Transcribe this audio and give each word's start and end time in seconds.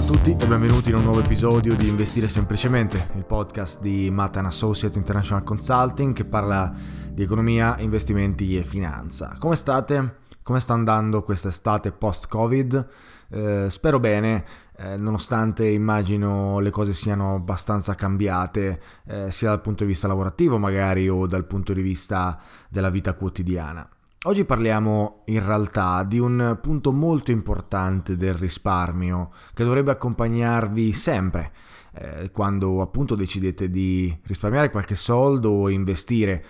Ciao 0.00 0.08
a 0.08 0.12
tutti 0.14 0.30
e 0.30 0.46
benvenuti 0.46 0.88
in 0.88 0.94
un 0.94 1.02
nuovo 1.02 1.20
episodio 1.20 1.76
di 1.76 1.86
Investire 1.86 2.26
Semplicemente, 2.26 3.10
il 3.16 3.26
podcast 3.26 3.82
di 3.82 4.10
Matan 4.10 4.46
Associate 4.46 4.96
International 4.96 5.44
Consulting 5.44 6.14
che 6.14 6.24
parla 6.24 6.72
di 7.12 7.22
economia, 7.22 7.78
investimenti 7.80 8.56
e 8.56 8.62
finanza. 8.62 9.36
Come 9.38 9.56
state? 9.56 10.20
Come 10.42 10.58
sta 10.58 10.72
andando 10.72 11.22
quest'estate 11.22 11.92
post-Covid? 11.92 12.88
Eh, 13.28 13.66
spero 13.68 14.00
bene, 14.00 14.42
eh, 14.78 14.96
nonostante 14.96 15.68
immagino 15.68 16.60
le 16.60 16.70
cose 16.70 16.94
siano 16.94 17.34
abbastanza 17.34 17.94
cambiate, 17.94 18.80
eh, 19.04 19.30
sia 19.30 19.50
dal 19.50 19.60
punto 19.60 19.84
di 19.84 19.90
vista 19.90 20.08
lavorativo 20.08 20.56
magari 20.56 21.10
o 21.10 21.26
dal 21.26 21.44
punto 21.44 21.74
di 21.74 21.82
vista 21.82 22.40
della 22.70 22.88
vita 22.88 23.12
quotidiana. 23.12 23.86
Oggi 24.24 24.44
parliamo 24.44 25.22
in 25.28 25.42
realtà 25.42 26.04
di 26.04 26.18
un 26.18 26.58
punto 26.60 26.92
molto 26.92 27.30
importante 27.30 28.16
del 28.16 28.34
risparmio 28.34 29.30
che 29.54 29.64
dovrebbe 29.64 29.92
accompagnarvi 29.92 30.92
sempre 30.92 31.52
eh, 31.94 32.30
quando 32.30 32.82
appunto 32.82 33.14
decidete 33.14 33.70
di 33.70 34.14
risparmiare 34.26 34.68
qualche 34.68 34.94
soldo 34.94 35.48
o 35.48 35.70
investire 35.70 36.44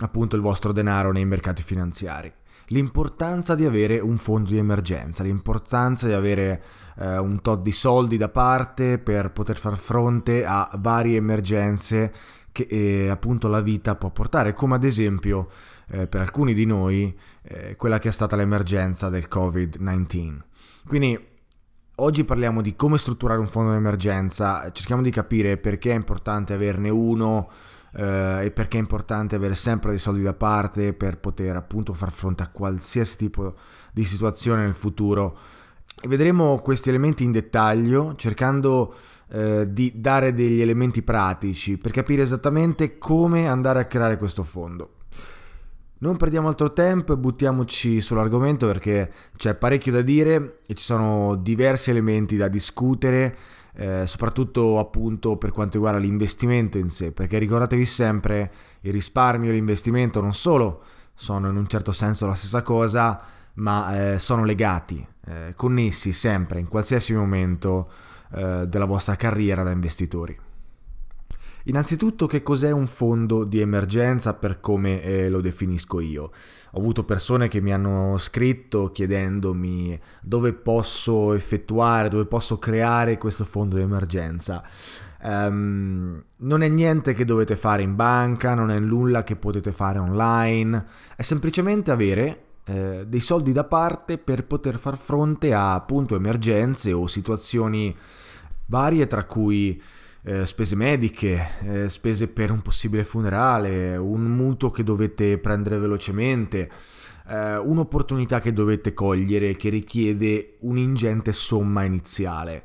appunto 0.00 0.36
il 0.36 0.42
vostro 0.42 0.72
denaro 0.72 1.10
nei 1.10 1.24
mercati 1.24 1.62
finanziari. 1.62 2.30
L'importanza 2.66 3.54
di 3.54 3.64
avere 3.64 3.98
un 3.98 4.18
fondo 4.18 4.50
di 4.50 4.58
emergenza, 4.58 5.22
l'importanza 5.22 6.08
di 6.08 6.12
avere 6.12 6.62
eh, 6.98 7.16
un 7.16 7.40
tot 7.40 7.62
di 7.62 7.72
soldi 7.72 8.18
da 8.18 8.28
parte 8.28 8.98
per 8.98 9.32
poter 9.32 9.58
far 9.58 9.78
fronte 9.78 10.44
a 10.44 10.68
varie 10.74 11.16
emergenze 11.16 12.12
che 12.52 12.66
eh, 12.70 13.08
appunto 13.08 13.48
la 13.48 13.60
vita 13.60 13.96
può 13.96 14.10
portare, 14.10 14.54
come 14.54 14.74
ad 14.74 14.84
esempio 14.84 15.48
eh, 15.88 16.06
per 16.06 16.20
alcuni 16.20 16.54
di 16.54 16.64
noi 16.64 17.16
eh, 17.42 17.76
quella 17.76 17.98
che 17.98 18.08
è 18.08 18.12
stata 18.12 18.36
l'emergenza 18.36 19.08
del 19.08 19.26
Covid-19. 19.30 20.38
Quindi 20.86 21.18
oggi 21.96 22.24
parliamo 22.24 22.60
di 22.60 22.74
come 22.76 22.98
strutturare 22.98 23.40
un 23.40 23.48
fondo 23.48 23.70
di 23.70 23.76
emergenza, 23.76 24.70
cerchiamo 24.72 25.02
di 25.02 25.10
capire 25.10 25.56
perché 25.56 25.92
è 25.92 25.94
importante 25.94 26.52
averne 26.52 26.90
uno 26.90 27.48
eh, 27.94 28.44
e 28.44 28.50
perché 28.50 28.76
è 28.76 28.80
importante 28.80 29.36
avere 29.36 29.54
sempre 29.54 29.90
dei 29.90 29.98
soldi 29.98 30.22
da 30.22 30.34
parte 30.34 30.92
per 30.92 31.18
poter 31.18 31.56
appunto 31.56 31.92
far 31.92 32.10
fronte 32.10 32.42
a 32.42 32.48
qualsiasi 32.48 33.16
tipo 33.16 33.54
di 33.92 34.04
situazione 34.04 34.62
nel 34.62 34.74
futuro. 34.74 35.36
Vedremo 36.08 36.58
questi 36.58 36.90
elementi 36.90 37.24
in 37.24 37.32
dettaglio 37.32 38.14
cercando 38.16 38.94
eh, 39.30 39.66
di 39.72 39.92
dare 39.94 40.34
degli 40.34 40.60
elementi 40.60 41.02
pratici 41.02 41.78
per 41.78 41.90
capire 41.90 42.22
esattamente 42.22 42.98
come 42.98 43.48
andare 43.48 43.80
a 43.80 43.86
creare 43.86 44.18
questo 44.18 44.42
fondo. 44.42 44.95
Non 45.98 46.18
perdiamo 46.18 46.48
altro 46.48 46.74
tempo 46.74 47.14
e 47.14 47.16
buttiamoci 47.16 48.02
sull'argomento 48.02 48.66
perché 48.66 49.10
c'è 49.34 49.54
parecchio 49.54 49.92
da 49.92 50.02
dire 50.02 50.58
e 50.66 50.74
ci 50.74 50.84
sono 50.84 51.36
diversi 51.36 51.88
elementi 51.88 52.36
da 52.36 52.48
discutere, 52.48 53.34
eh, 53.76 54.02
soprattutto 54.06 54.78
appunto 54.78 55.38
per 55.38 55.52
quanto 55.52 55.78
riguarda 55.78 55.98
l'investimento 55.98 56.76
in 56.76 56.90
sé, 56.90 57.12
perché 57.12 57.38
ricordatevi 57.38 57.86
sempre 57.86 58.52
il 58.80 58.92
risparmio 58.92 59.48
e 59.48 59.54
l'investimento 59.54 60.20
non 60.20 60.34
solo 60.34 60.82
sono 61.14 61.48
in 61.48 61.56
un 61.56 61.66
certo 61.66 61.92
senso 61.92 62.26
la 62.26 62.34
stessa 62.34 62.60
cosa, 62.60 63.18
ma 63.54 64.12
eh, 64.12 64.18
sono 64.18 64.44
legati, 64.44 65.06
eh, 65.24 65.54
connessi 65.56 66.12
sempre, 66.12 66.60
in 66.60 66.68
qualsiasi 66.68 67.14
momento 67.14 67.88
eh, 68.34 68.66
della 68.68 68.84
vostra 68.84 69.16
carriera 69.16 69.62
da 69.62 69.70
investitori. 69.70 70.45
Innanzitutto 71.68 72.26
che 72.26 72.44
cos'è 72.44 72.70
un 72.70 72.86
fondo 72.86 73.42
di 73.42 73.60
emergenza 73.60 74.34
per 74.34 74.60
come 74.60 75.02
eh, 75.02 75.28
lo 75.28 75.40
definisco 75.40 75.98
io? 75.98 76.30
Ho 76.70 76.78
avuto 76.78 77.04
persone 77.04 77.48
che 77.48 77.60
mi 77.60 77.72
hanno 77.72 78.16
scritto 78.18 78.92
chiedendomi 78.92 79.98
dove 80.22 80.52
posso 80.52 81.32
effettuare, 81.32 82.08
dove 82.08 82.26
posso 82.26 82.58
creare 82.58 83.18
questo 83.18 83.44
fondo 83.44 83.76
di 83.76 83.82
emergenza. 83.82 84.62
Um, 85.22 86.22
non 86.36 86.62
è 86.62 86.68
niente 86.68 87.14
che 87.14 87.24
dovete 87.24 87.56
fare 87.56 87.82
in 87.82 87.96
banca, 87.96 88.54
non 88.54 88.70
è 88.70 88.78
nulla 88.78 89.24
che 89.24 89.34
potete 89.34 89.72
fare 89.72 89.98
online, 89.98 90.84
è 91.16 91.22
semplicemente 91.22 91.90
avere 91.90 92.44
eh, 92.66 93.06
dei 93.08 93.20
soldi 93.20 93.50
da 93.50 93.64
parte 93.64 94.18
per 94.18 94.46
poter 94.46 94.78
far 94.78 94.96
fronte 94.96 95.52
a 95.52 95.74
appunto 95.74 96.14
emergenze 96.14 96.92
o 96.92 97.08
situazioni 97.08 97.92
varie 98.66 99.08
tra 99.08 99.24
cui 99.24 99.82
eh, 100.26 100.44
spese 100.44 100.74
mediche, 100.74 101.50
eh, 101.62 101.88
spese 101.88 102.26
per 102.26 102.50
un 102.50 102.60
possibile 102.60 103.04
funerale, 103.04 103.96
un 103.96 104.22
mutuo 104.22 104.72
che 104.72 104.82
dovete 104.82 105.38
prendere 105.38 105.78
velocemente, 105.78 106.68
eh, 107.28 107.56
un'opportunità 107.56 108.40
che 108.40 108.52
dovete 108.52 108.92
cogliere 108.92 109.54
che 109.54 109.68
richiede 109.68 110.56
un'ingente 110.62 111.32
somma 111.32 111.84
iniziale. 111.84 112.64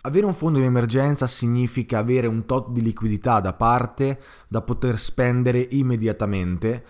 Avere 0.00 0.24
un 0.24 0.32
fondo 0.32 0.58
di 0.58 0.64
emergenza 0.64 1.26
significa 1.26 1.98
avere 1.98 2.26
un 2.26 2.46
tot 2.46 2.70
di 2.70 2.80
liquidità 2.80 3.40
da 3.40 3.52
parte 3.52 4.18
da 4.48 4.62
poter 4.62 4.98
spendere 4.98 5.66
immediatamente 5.70 6.84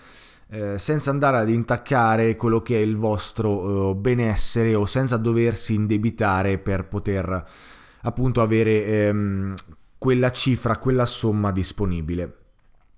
eh, 0.48 0.78
senza 0.78 1.10
andare 1.10 1.38
ad 1.38 1.48
intaccare 1.48 2.36
quello 2.36 2.60
che 2.60 2.76
è 2.76 2.80
il 2.80 2.96
vostro 2.96 3.90
eh, 3.90 3.94
benessere 3.96 4.76
o 4.76 4.86
senza 4.86 5.16
doversi 5.16 5.74
indebitare 5.74 6.58
per 6.58 6.86
poter 6.86 7.44
appunto 8.02 8.40
avere 8.40 8.84
ehm, 8.84 9.54
quella 10.04 10.28
cifra, 10.28 10.76
quella 10.76 11.06
somma 11.06 11.50
disponibile. 11.50 12.36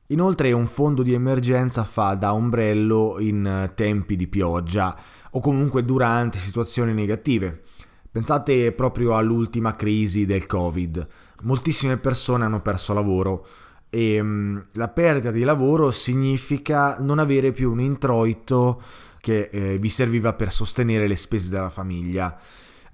Inoltre 0.08 0.50
un 0.50 0.66
fondo 0.66 1.04
di 1.04 1.12
emergenza 1.12 1.84
fa 1.84 2.14
da 2.14 2.34
ombrello 2.34 3.18
in 3.20 3.70
tempi 3.76 4.16
di 4.16 4.26
pioggia 4.26 4.98
o 5.30 5.38
comunque 5.38 5.84
durante 5.84 6.38
situazioni 6.38 6.92
negative. 6.94 7.62
Pensate 8.10 8.72
proprio 8.72 9.16
all'ultima 9.16 9.76
crisi 9.76 10.26
del 10.26 10.46
Covid. 10.46 11.06
Moltissime 11.42 11.96
persone 11.96 12.44
hanno 12.44 12.60
perso 12.60 12.92
lavoro 12.92 13.46
e 13.88 14.18
um, 14.18 14.60
la 14.72 14.88
perdita 14.88 15.30
di 15.30 15.44
lavoro 15.44 15.92
significa 15.92 16.96
non 16.98 17.20
avere 17.20 17.52
più 17.52 17.70
un 17.70 17.78
introito 17.78 18.82
che 19.20 19.48
eh, 19.52 19.78
vi 19.78 19.88
serviva 19.88 20.32
per 20.32 20.50
sostenere 20.50 21.06
le 21.06 21.14
spese 21.14 21.50
della 21.50 21.70
famiglia. 21.70 22.36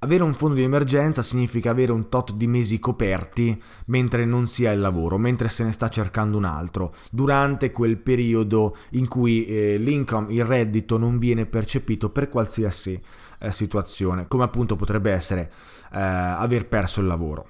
Avere 0.04 0.24
un 0.24 0.34
fondo 0.34 0.56
di 0.56 0.64
emergenza 0.64 1.22
significa 1.22 1.70
avere 1.70 1.92
un 1.92 2.08
tot 2.08 2.32
di 2.32 2.48
mesi 2.48 2.80
coperti 2.80 3.60
mentre 3.86 4.24
non 4.24 4.48
si 4.48 4.66
ha 4.66 4.72
il 4.72 4.80
lavoro, 4.80 5.16
mentre 5.16 5.48
se 5.48 5.62
ne 5.62 5.70
sta 5.70 5.88
cercando 5.88 6.36
un 6.36 6.44
altro, 6.44 6.92
durante 7.12 7.70
quel 7.70 7.98
periodo 7.98 8.76
in 8.90 9.06
cui 9.06 9.44
eh, 9.44 9.76
l'income, 9.76 10.32
il 10.32 10.44
reddito 10.44 10.98
non 10.98 11.18
viene 11.18 11.46
percepito 11.46 12.10
per 12.10 12.28
qualsiasi 12.28 13.00
eh, 13.38 13.52
situazione, 13.52 14.26
come 14.26 14.42
appunto 14.42 14.74
potrebbe 14.74 15.12
essere 15.12 15.52
eh, 15.92 16.00
aver 16.00 16.66
perso 16.66 17.00
il 17.00 17.06
lavoro. 17.06 17.48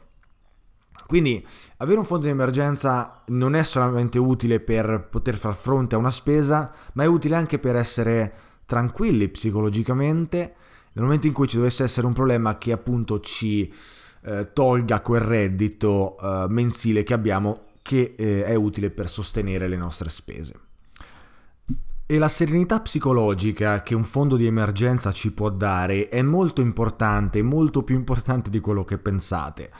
Quindi 1.07 1.43
avere 1.79 2.01
un 2.01 2.05
fondo 2.05 2.27
di 2.27 2.33
emergenza 2.33 3.23
non 3.29 3.55
è 3.55 3.63
solamente 3.63 4.19
utile 4.19 4.61
per 4.61 5.09
poter 5.11 5.39
far 5.39 5.55
fronte 5.55 5.95
a 5.95 5.99
una 5.99 6.11
spesa, 6.11 6.71
ma 6.93 7.05
è 7.05 7.07
utile 7.07 7.35
anche 7.35 7.59
per 7.59 7.77
essere 7.77 8.35
tranquilli 8.67 9.29
psicologicamente 9.29 10.55
nel 10.93 11.05
momento 11.05 11.27
in 11.27 11.33
cui 11.33 11.49
ci 11.49 11.57
dovesse 11.57 11.85
essere 11.85 12.07
un 12.07 12.13
problema 12.13 12.59
che 12.59 12.73
appunto 12.73 13.21
ci 13.21 13.73
eh, 14.25 14.53
tolga 14.53 15.01
quel 15.01 15.21
reddito 15.21 16.17
eh, 16.19 16.47
mensile 16.49 17.03
che 17.03 17.15
abbiamo 17.15 17.67
che 17.83 18.15
eh, 18.17 18.45
è 18.45 18.55
utile 18.55 18.91
per 18.91 19.09
sostenere 19.09 19.69
le 19.69 19.77
nostre 19.77 20.09
spese. 20.09 20.55
E 22.07 22.19
la 22.19 22.29
serenità 22.29 22.81
psicologica 22.81 23.83
che 23.83 23.95
un 23.95 24.05
fondo 24.05 24.37
di 24.37 24.47
emergenza 24.47 25.13
ci 25.13 25.33
può 25.33 25.49
dare 25.51 26.09
è 26.09 26.21
molto 26.21 26.61
importante, 26.61 27.43
molto 27.43 27.83
più 27.83 27.97
importante 27.97 28.51
di 28.51 28.61
quello 28.61 28.85
che 28.85 28.99
pensate. 28.99 29.71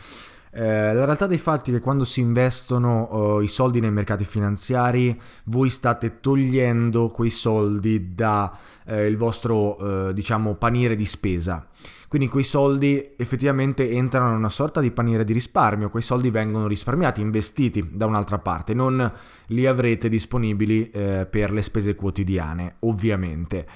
Eh, 0.55 0.93
la 0.93 1.05
realtà 1.07 1.27
dei 1.27 1.39
fatti 1.39 1.71
è 1.71 1.75
che 1.75 1.81
quando 1.81 2.05
si 2.05 2.21
investono 2.21 3.37
uh, 3.37 3.41
i 3.41 3.49
soldi 3.49 3.81
nei 3.81 3.91
mercati 3.91 4.25
finanziari, 4.27 5.19
voi 5.45 5.71
state 5.71 6.21
togliendo 6.21 7.09
quei 7.09 7.31
soldi 7.31 8.15
dal 8.15 8.51
eh, 8.85 9.17
vostro, 9.17 10.09
eh, 10.09 10.13
diciamo, 10.13 10.55
paniere 10.57 10.95
di 10.95 11.07
spesa. 11.07 11.67
Quindi 12.07 12.29
quei 12.29 12.45
soldi 12.45 13.15
effettivamente 13.17 13.91
entrano 13.91 14.33
in 14.33 14.37
una 14.37 14.51
sorta 14.51 14.83
di 14.83 14.91
paniere 14.91 15.25
di 15.25 15.33
risparmio, 15.33 15.89
quei 15.89 16.03
soldi 16.03 16.29
vengono 16.29 16.67
risparmiati, 16.67 17.23
investiti 17.23 17.89
da 17.91 18.05
un'altra 18.05 18.39
parte, 18.39 18.75
non 18.75 19.11
li 19.47 19.65
avrete 19.65 20.11
disponibili 20.11 20.91
eh, 20.91 21.27
per 21.31 21.51
le 21.51 21.63
spese 21.63 21.95
quotidiane, 21.95 22.77
ovviamente. 22.81 23.67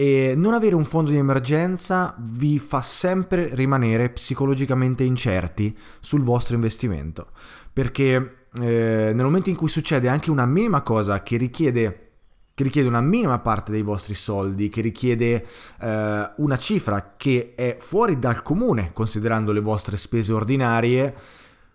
E 0.00 0.34
non 0.36 0.54
avere 0.54 0.76
un 0.76 0.84
fondo 0.84 1.10
di 1.10 1.16
emergenza 1.16 2.14
vi 2.20 2.60
fa 2.60 2.82
sempre 2.82 3.52
rimanere 3.56 4.10
psicologicamente 4.10 5.02
incerti 5.02 5.76
sul 5.98 6.22
vostro 6.22 6.54
investimento, 6.54 7.32
perché 7.72 8.46
eh, 8.60 9.10
nel 9.12 9.24
momento 9.24 9.50
in 9.50 9.56
cui 9.56 9.66
succede 9.66 10.06
anche 10.06 10.30
una 10.30 10.46
minima 10.46 10.82
cosa 10.82 11.20
che 11.24 11.36
richiede 11.36 12.10
che 12.54 12.62
richiede 12.62 12.86
una 12.86 13.00
minima 13.00 13.40
parte 13.40 13.72
dei 13.72 13.82
vostri 13.82 14.14
soldi, 14.14 14.68
che 14.68 14.82
richiede 14.82 15.44
eh, 15.80 16.30
una 16.36 16.56
cifra 16.56 17.14
che 17.16 17.54
è 17.56 17.76
fuori 17.80 18.20
dal 18.20 18.42
comune 18.42 18.92
considerando 18.92 19.50
le 19.50 19.60
vostre 19.60 19.96
spese 19.96 20.32
ordinarie, 20.32 21.12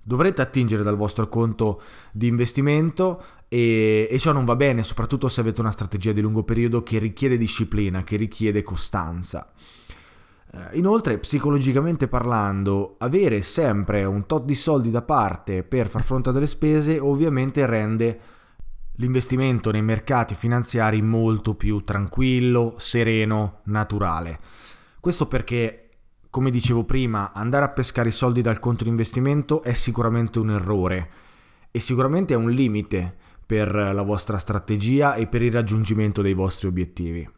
dovrete 0.04 0.42
attingere 0.42 0.84
dal 0.84 0.98
vostro 0.98 1.30
conto 1.30 1.82
di 2.12 2.28
investimento 2.28 3.24
e, 3.48 4.08
e, 4.10 4.20
ciò 4.20 4.34
non 4.34 4.46
va 4.46 4.56
bene, 4.56 4.84
soprattutto 4.84 5.30
se 5.30 5.42
avete 5.42 5.62
una 5.62 5.72
strategia 5.72 6.12
di 6.12 6.22
lungo 6.22 6.44
periodo 6.44 6.84
che 6.84 7.00
richiede 7.00 7.38
disciplina, 7.38 8.04
che 8.04 8.18
richiede 8.18 8.62
costanza. 8.62 9.52
Eh, 10.52 10.78
inoltre, 10.78 11.18
psicologicamente 11.18 12.08
parlando, 12.08 12.96
avere 13.00 13.42
sempre 13.42 14.04
un 14.04 14.26
tot 14.26 14.44
di 14.44 14.56
soldi 14.56 14.92
da 14.92 15.02
parte 15.02 15.64
per 15.64 15.88
far 15.88 16.04
fronte 16.04 16.30
a 16.30 16.32
delle 16.32 16.46
spese 16.46 17.00
ovviamente 17.00 17.66
rende 17.66 18.20
l'investimento 18.98 19.72
nei 19.72 19.82
mercati 19.82 20.36
finanziari 20.36 21.02
molto 21.02 21.56
più 21.56 21.84
tranquillo, 21.84 22.76
sereno, 22.78 23.62
naturale. 23.64 24.38
Questo 25.00 25.28
perché 25.28 25.83
come 26.34 26.50
dicevo 26.50 26.84
prima, 26.84 27.32
andare 27.32 27.64
a 27.64 27.70
pescare 27.70 28.10
i 28.10 28.12
soldi 28.12 28.42
dal 28.42 28.58
conto 28.58 28.84
di 28.84 28.90
investimento 28.90 29.62
è 29.62 29.74
sicuramente 29.74 30.40
un 30.40 30.50
errore 30.50 31.12
e 31.70 31.80
sicuramente 31.80 32.34
è 32.34 32.38
un 32.38 32.50
limite 32.50 33.16
per 33.46 33.72
la 33.72 34.02
vostra 34.02 34.40
strategia 34.40 35.14
e 35.14 35.28
per 35.28 35.44
il 35.44 35.52
raggiungimento 35.52 36.24
dei 36.24 36.34
vostri 36.34 36.66
obiettivi. 36.68 37.30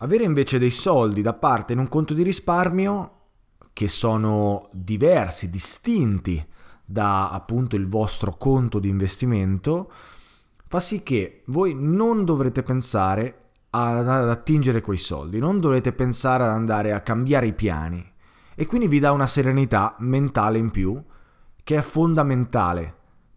Avere 0.00 0.24
invece 0.24 0.58
dei 0.58 0.68
soldi 0.68 1.22
da 1.22 1.32
parte 1.32 1.72
in 1.72 1.78
un 1.78 1.88
conto 1.88 2.12
di 2.12 2.22
risparmio 2.22 3.12
che 3.72 3.88
sono 3.88 4.68
diversi, 4.72 5.48
distinti 5.48 6.46
da 6.84 7.30
appunto 7.30 7.76
il 7.76 7.86
vostro 7.86 8.36
conto 8.36 8.78
di 8.78 8.90
investimento, 8.90 9.90
fa 10.66 10.80
sì 10.80 11.02
che 11.02 11.44
voi 11.46 11.74
non 11.74 12.26
dovrete 12.26 12.62
pensare 12.62 13.45
ad 13.76 14.28
attingere 14.28 14.80
quei 14.80 14.96
soldi, 14.96 15.38
non 15.38 15.60
dovete 15.60 15.92
pensare 15.92 16.44
ad 16.44 16.50
andare 16.50 16.92
a 16.92 17.00
cambiare 17.00 17.46
i 17.46 17.52
piani 17.52 18.12
e 18.54 18.66
quindi 18.66 18.88
vi 18.88 18.98
dà 18.98 19.12
una 19.12 19.26
serenità 19.26 19.94
mentale 19.98 20.58
in 20.58 20.70
più 20.70 21.02
che 21.62 21.76
è 21.76 21.82
fondamentale 21.82 22.94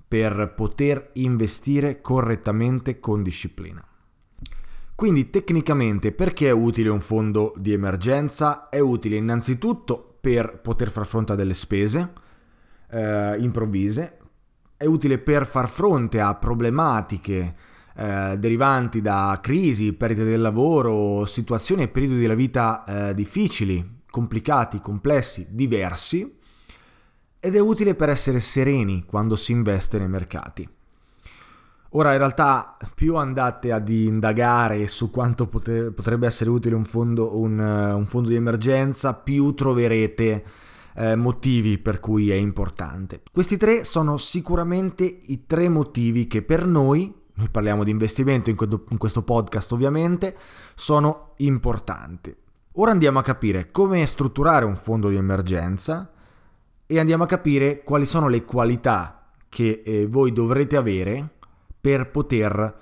per 0.08 0.54
poter 0.56 1.12
investire 1.14 2.02
correttamente 2.02 3.00
con 3.00 3.22
disciplina. 3.22 3.84
Quindi 4.96 5.30
tecnicamente 5.30 6.12
perché 6.12 6.48
è 6.48 6.52
utile 6.52 6.90
un 6.90 7.00
fondo 7.00 7.54
di 7.58 7.74
emergenza? 7.74 8.70
È 8.70 8.80
utile 8.80 9.18
innanzitutto 9.18 10.18
per 10.20 10.60
poter 10.62 10.90
far 10.90 11.06
fronte 11.06 11.34
a 11.34 11.36
delle 11.36 11.54
spese 11.54 12.14
eh, 12.90 13.36
improvvise, 13.40 14.18
è 14.76 14.86
utile 14.86 15.18
per 15.18 15.46
far 15.46 15.68
fronte 15.68 16.20
a 16.20 16.36
problematiche 16.36 17.54
eh, 18.00 18.38
derivanti 18.38 19.02
da 19.02 19.38
crisi, 19.42 19.92
perdite 19.92 20.24
del 20.24 20.40
lavoro, 20.40 21.26
situazioni 21.26 21.84
e 21.84 21.88
periodi 21.90 22.22
della 22.22 22.34
vita 22.34 22.86
eh, 22.86 23.14
difficili, 23.14 24.04
complicati, 24.10 24.80
complessi, 24.80 25.48
diversi, 25.52 26.38
ed 27.42 27.56
è 27.56 27.60
utile 27.60 27.96
per 27.96 28.08
essere 28.08 28.40
sereni 28.40 29.04
quando 29.04 29.36
si 29.36 29.52
investe 29.52 29.98
nei 29.98 30.08
mercati. 30.08 30.66
Ora 31.94 32.14
in 32.14 32.20
realtà 32.20 32.78
più 32.96 33.18
andate 33.18 33.74
ad 33.74 33.90
indagare 33.90 34.88
su 34.88 35.12
quanto 35.12 35.48
poter, 35.48 35.92
potrebbe 35.92 36.26
essere 36.26 36.50
utile 36.52 36.76
un 36.76 36.86
fondo, 36.86 37.38
un, 37.38 37.60
un 37.60 38.06
fondo 38.06 38.30
di 38.30 38.36
emergenza, 38.36 39.14
più 39.14 39.54
troverete 39.54 40.46
eh, 40.96 41.16
motivi 41.18 41.80
per 41.80 42.00
cui 42.00 42.30
è 42.30 42.36
importante. 42.36 43.24
Questi 43.30 43.58
tre 43.58 43.84
sono 43.84 44.16
sicuramente 44.16 45.04
i 45.04 45.46
tre 45.46 45.68
motivi 45.68 46.28
che 46.28 46.44
per 46.44 46.66
noi 46.66 47.19
noi 47.40 47.50
parliamo 47.50 47.86
di 47.86 47.92
investimento 47.92 48.50
in, 48.50 48.58
questo 48.98 49.24
podcast 49.24 49.72
ovviamente, 49.72 50.36
sono 50.76 51.34
importanti. 51.38 52.36
Ora 52.74 52.92
andiamo 52.92 53.20
a 53.20 53.24
capire 53.24 53.72
come 53.72 54.06
strutturare 54.06 54.66
un 54.66 54.76
fondo 54.76 55.08
di 55.08 55.16
emergenza 55.16 56.12
e 56.86 57.00
andiamo 57.00 57.24
a 57.24 57.28
capire 57.28 57.82
quali 57.82 58.06
sono 58.06 58.28
le 58.28 58.44
qualità 58.44 59.26
che 59.48 59.82
eh, 59.86 60.08
voi 60.08 60.34
dovrete 60.34 60.76
avere 60.76 61.30
per 61.80 62.12
poter 62.12 62.76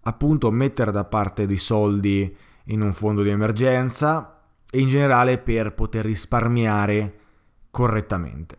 appunto 0.00 0.50
mettere 0.50 0.90
da 0.90 1.04
parte 1.04 1.44
dei 1.44 1.58
soldi 1.58 2.34
in 2.64 2.80
un 2.80 2.94
fondo 2.94 3.22
di 3.22 3.28
emergenza 3.28 4.40
e 4.70 4.80
in 4.80 4.88
generale 4.88 5.36
per 5.36 5.74
poter 5.74 6.06
risparmiare 6.06 7.18
correttamente. 7.70 8.56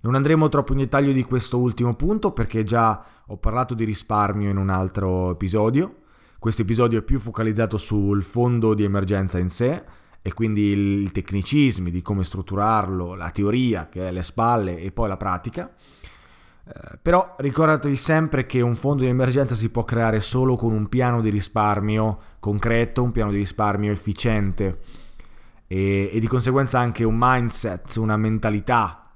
Non 0.00 0.14
andremo 0.14 0.48
troppo 0.48 0.72
in 0.72 0.78
dettaglio 0.78 1.10
di 1.10 1.24
questo 1.24 1.58
ultimo 1.58 1.94
punto 1.94 2.30
perché 2.30 2.62
già 2.62 3.04
ho 3.26 3.36
parlato 3.36 3.74
di 3.74 3.84
risparmio 3.84 4.48
in 4.48 4.56
un 4.56 4.70
altro 4.70 5.32
episodio. 5.32 6.02
Questo 6.38 6.62
episodio 6.62 7.00
è 7.00 7.02
più 7.02 7.18
focalizzato 7.18 7.76
sul 7.78 8.22
fondo 8.22 8.74
di 8.74 8.84
emergenza 8.84 9.38
in 9.38 9.50
sé 9.50 9.84
e 10.22 10.32
quindi 10.32 11.02
i 11.02 11.10
tecnicismi 11.10 11.90
di 11.90 12.00
come 12.00 12.22
strutturarlo, 12.22 13.14
la 13.14 13.30
teoria 13.30 13.88
che 13.88 14.06
è 14.06 14.12
le 14.12 14.22
spalle 14.22 14.78
e 14.78 14.92
poi 14.92 15.08
la 15.08 15.16
pratica. 15.16 15.68
Eh, 15.68 16.98
però 17.02 17.34
ricordatevi 17.36 17.96
sempre 17.96 18.46
che 18.46 18.60
un 18.60 18.76
fondo 18.76 19.02
di 19.02 19.08
emergenza 19.08 19.56
si 19.56 19.68
può 19.70 19.82
creare 19.82 20.20
solo 20.20 20.54
con 20.54 20.72
un 20.72 20.88
piano 20.88 21.20
di 21.20 21.30
risparmio 21.30 22.18
concreto, 22.38 23.02
un 23.02 23.10
piano 23.10 23.32
di 23.32 23.38
risparmio 23.38 23.90
efficiente 23.90 24.78
e, 25.66 26.08
e 26.12 26.20
di 26.20 26.26
conseguenza 26.28 26.78
anche 26.78 27.02
un 27.02 27.16
mindset, 27.18 27.96
una 27.96 28.16
mentalità 28.16 29.07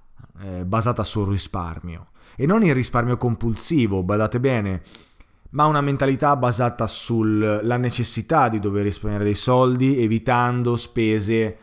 eh, 0.42 0.64
basata 0.64 1.02
sul 1.02 1.28
risparmio. 1.28 2.08
E 2.36 2.46
non 2.46 2.62
il 2.64 2.74
risparmio 2.74 3.16
compulsivo, 3.16 4.02
badate 4.02 4.40
bene, 4.40 4.82
ma 5.50 5.66
una 5.66 5.80
mentalità 5.80 6.36
basata 6.36 6.86
sulla 6.86 7.76
necessità 7.76 8.48
di 8.48 8.58
dover 8.58 8.84
risparmiare 8.84 9.24
dei 9.24 9.34
soldi 9.34 10.02
evitando 10.02 10.76
spese 10.76 11.56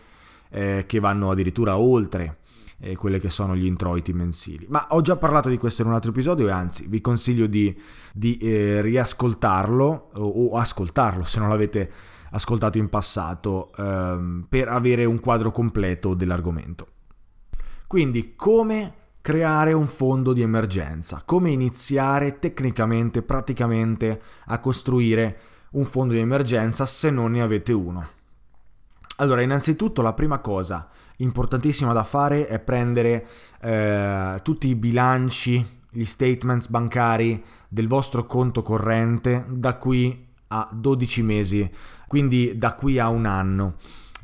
eh, 0.50 0.84
che 0.88 1.00
vanno 1.00 1.32
addirittura 1.32 1.78
oltre 1.78 2.38
eh, 2.80 2.96
quelle 2.96 3.20
che 3.20 3.30
sono 3.30 3.56
gli 3.56 3.66
introiti 3.66 4.14
mensili. 4.14 4.66
Ma 4.70 4.86
ho 4.90 5.02
già 5.02 5.18
parlato 5.18 5.50
di 5.50 5.58
questo 5.58 5.82
in 5.82 5.90
un 5.90 5.96
altro 5.96 6.12
episodio 6.12 6.48
e 6.48 6.52
anzi 6.52 6.88
vi 6.88 7.02
consiglio 7.02 7.48
di, 7.48 7.76
di 8.14 8.38
eh, 8.38 8.82
riascoltarlo 8.82 10.10
o, 10.14 10.24
o, 10.24 10.58
ascoltarlo 10.58 11.24
se 11.24 11.40
non 11.40 11.50
l'avete 11.50 11.92
ascoltato 12.32 12.78
in 12.78 12.90
passato 12.90 13.72
ehm, 13.76 14.46
per 14.48 14.68
avere 14.68 15.06
un 15.06 15.20
quadro 15.20 15.52
completo 15.52 16.14
dell'argomento. 16.14 16.88
Quindi 17.90 18.36
come 18.36 18.94
creare 19.20 19.74
un 19.74 19.88
fondo 19.88 20.32
di 20.32 20.44
emergenza, 20.44 21.24
come 21.26 21.50
iniziare 21.50 22.38
tecnicamente, 22.38 23.24
praticamente 23.24 24.22
a 24.46 24.60
costruire 24.60 25.40
un 25.72 25.86
fondo 25.86 26.14
di 26.14 26.20
emergenza 26.20 26.86
se 26.86 27.10
non 27.10 27.32
ne 27.32 27.42
avete 27.42 27.74
uno. 27.74 28.08
Allora, 29.16 29.42
innanzitutto 29.42 30.04
la 30.04 30.14
prima 30.14 30.38
cosa 30.38 30.88
importantissima 31.18 31.92
da 31.92 32.04
fare 32.04 32.46
è 32.46 32.60
prendere 32.60 33.28
eh, 33.60 34.40
tutti 34.44 34.68
i 34.68 34.76
bilanci, 34.76 35.66
gli 35.90 36.06
statements 36.06 36.68
bancari 36.68 37.44
del 37.68 37.88
vostro 37.88 38.28
conto 38.28 38.62
corrente 38.62 39.46
da 39.50 39.78
qui 39.78 40.28
a 40.50 40.70
12 40.72 41.24
mesi, 41.24 41.72
quindi 42.08 42.56
da 42.56 42.76
qui 42.76 43.00
a 43.00 43.10
un 43.10 43.26
anno. 43.26 43.78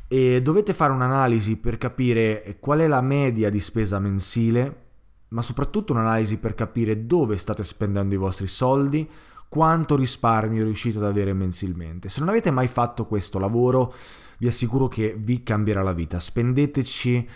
E 0.08 0.40
dovete 0.40 0.72
fare 0.72 0.92
un'analisi 0.92 1.58
per 1.58 1.78
capire 1.78 2.56
qual 2.60 2.80
è 2.80 2.86
la 2.86 3.00
media 3.00 3.50
di 3.50 3.58
spesa 3.58 3.98
mensile, 3.98 4.84
ma 5.28 5.42
soprattutto 5.42 5.92
un'analisi 5.92 6.38
per 6.38 6.54
capire 6.54 7.06
dove 7.06 7.36
state 7.36 7.64
spendendo 7.64 8.14
i 8.14 8.18
vostri 8.18 8.46
soldi, 8.46 9.08
quanto 9.48 9.96
risparmio 9.96 10.64
riuscite 10.64 10.98
ad 10.98 11.04
avere 11.04 11.32
mensilmente. 11.32 12.08
Se 12.08 12.20
non 12.20 12.28
avete 12.28 12.50
mai 12.50 12.68
fatto 12.68 13.06
questo 13.06 13.38
lavoro, 13.38 13.92
vi 14.38 14.46
assicuro 14.46 14.86
che 14.86 15.16
vi 15.18 15.42
cambierà 15.42 15.82
la 15.82 15.92
vita. 15.92 16.18
Spendeteci 16.18 17.28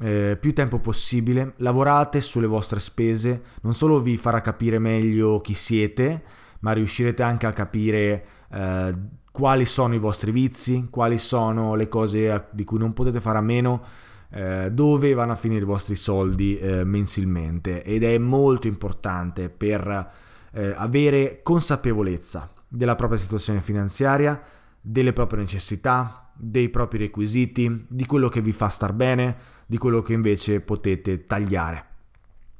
eh, 0.00 0.36
più 0.40 0.52
tempo 0.54 0.78
possibile, 0.78 1.54
lavorate 1.58 2.20
sulle 2.20 2.46
vostre 2.46 2.80
spese, 2.80 3.42
non 3.62 3.74
solo 3.74 4.00
vi 4.00 4.16
farà 4.16 4.40
capire 4.40 4.78
meglio 4.78 5.40
chi 5.40 5.54
siete, 5.54 6.24
ma 6.60 6.72
riuscirete 6.72 7.22
anche 7.22 7.46
a 7.46 7.52
capire 7.52 8.26
eh, 8.50 8.94
quali 9.34 9.64
sono 9.64 9.96
i 9.96 9.98
vostri 9.98 10.30
vizi, 10.30 10.86
quali 10.92 11.18
sono 11.18 11.74
le 11.74 11.88
cose 11.88 12.50
di 12.52 12.62
cui 12.62 12.78
non 12.78 12.92
potete 12.92 13.18
fare 13.18 13.38
a 13.38 13.40
meno, 13.40 13.82
eh, 14.30 14.70
dove 14.70 15.12
vanno 15.12 15.32
a 15.32 15.34
finire 15.34 15.62
i 15.62 15.66
vostri 15.66 15.96
soldi 15.96 16.56
eh, 16.56 16.84
mensilmente 16.84 17.82
ed 17.82 18.04
è 18.04 18.16
molto 18.18 18.68
importante 18.68 19.48
per 19.48 20.12
eh, 20.52 20.74
avere 20.76 21.40
consapevolezza 21.42 22.48
della 22.68 22.94
propria 22.94 23.18
situazione 23.18 23.60
finanziaria, 23.60 24.40
delle 24.80 25.12
proprie 25.12 25.40
necessità, 25.40 26.30
dei 26.32 26.68
propri 26.68 26.98
requisiti, 26.98 27.86
di 27.88 28.06
quello 28.06 28.28
che 28.28 28.40
vi 28.40 28.52
fa 28.52 28.68
star 28.68 28.92
bene, 28.92 29.36
di 29.66 29.78
quello 29.78 30.00
che 30.00 30.12
invece 30.12 30.60
potete 30.60 31.24
tagliare. 31.24 31.86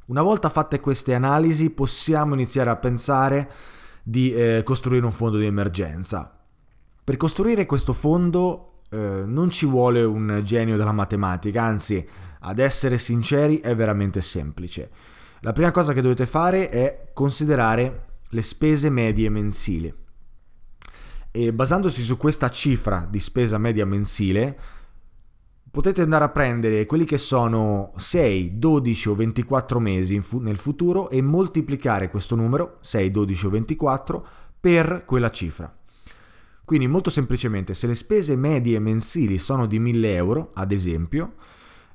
Una 0.07 0.23
volta 0.23 0.49
fatte 0.49 0.81
queste 0.81 1.15
analisi 1.15 1.71
possiamo 1.71 2.35
iniziare 2.35 2.71
a 2.71 2.77
pensare 2.77 3.49
di 4.03 4.35
eh, 4.35 4.63
costruire 4.65 5.05
un 5.05 5.13
fondo 5.13 5.39
di 5.39 5.47
emergenza. 5.47 6.34
Per 7.05 7.17
costruire 7.19 7.67
questo 7.67 7.93
fondo 7.93 8.81
eh, 8.89 9.25
non 9.27 9.51
ci 9.51 9.67
vuole 9.67 10.03
un 10.03 10.41
genio 10.43 10.79
della 10.79 10.93
matematica, 10.93 11.63
anzi, 11.63 12.07
ad 12.41 12.59
essere 12.59 12.97
sinceri, 12.97 13.59
è 13.59 13.75
veramente 13.77 14.23
semplice. 14.23 14.91
La 15.41 15.53
prima 15.53 15.71
cosa 15.71 15.93
che 15.93 16.01
dovete 16.01 16.25
fare 16.25 16.69
è 16.69 17.11
considerare 17.13 18.07
le 18.31 18.43
spese 18.43 18.89
medie 18.89 19.29
mensili 19.29 19.95
e 21.37 21.53
basandosi 21.53 22.05
su 22.05 22.17
questa 22.17 22.49
cifra 22.49 23.09
di 23.11 23.19
spesa 23.19 23.59
media 23.59 23.85
mensile 23.85 24.57
potete 25.69 26.01
andare 26.01 26.23
a 26.23 26.29
prendere 26.29 26.87
quelli 26.87 27.05
che 27.05 27.19
sono 27.19 27.93
6, 27.97 28.57
12 28.59 29.09
o 29.09 29.15
24 29.17 29.81
mesi 29.81 30.21
fu- 30.21 30.39
nel 30.39 30.59
futuro 30.59 31.11
e 31.11 31.21
moltiplicare 31.21 32.09
questo 32.09 32.37
numero, 32.37 32.79
6, 32.83 33.11
12 33.11 33.47
o 33.47 33.51
24, 33.51 34.27
per 34.61 35.03
quella 35.05 35.31
cifra. 35.31 35.77
Quindi 36.65 36.87
molto 36.87 37.11
semplicemente, 37.11 37.75
se 37.75 37.87
le 37.87 37.95
spese 37.95 38.37
medie 38.37 38.79
mensili 38.79 39.37
sono 39.39 39.67
di 39.67 39.79
1000 39.79 40.15
euro, 40.15 40.51
ad 40.55 40.73
esempio, 40.73 41.35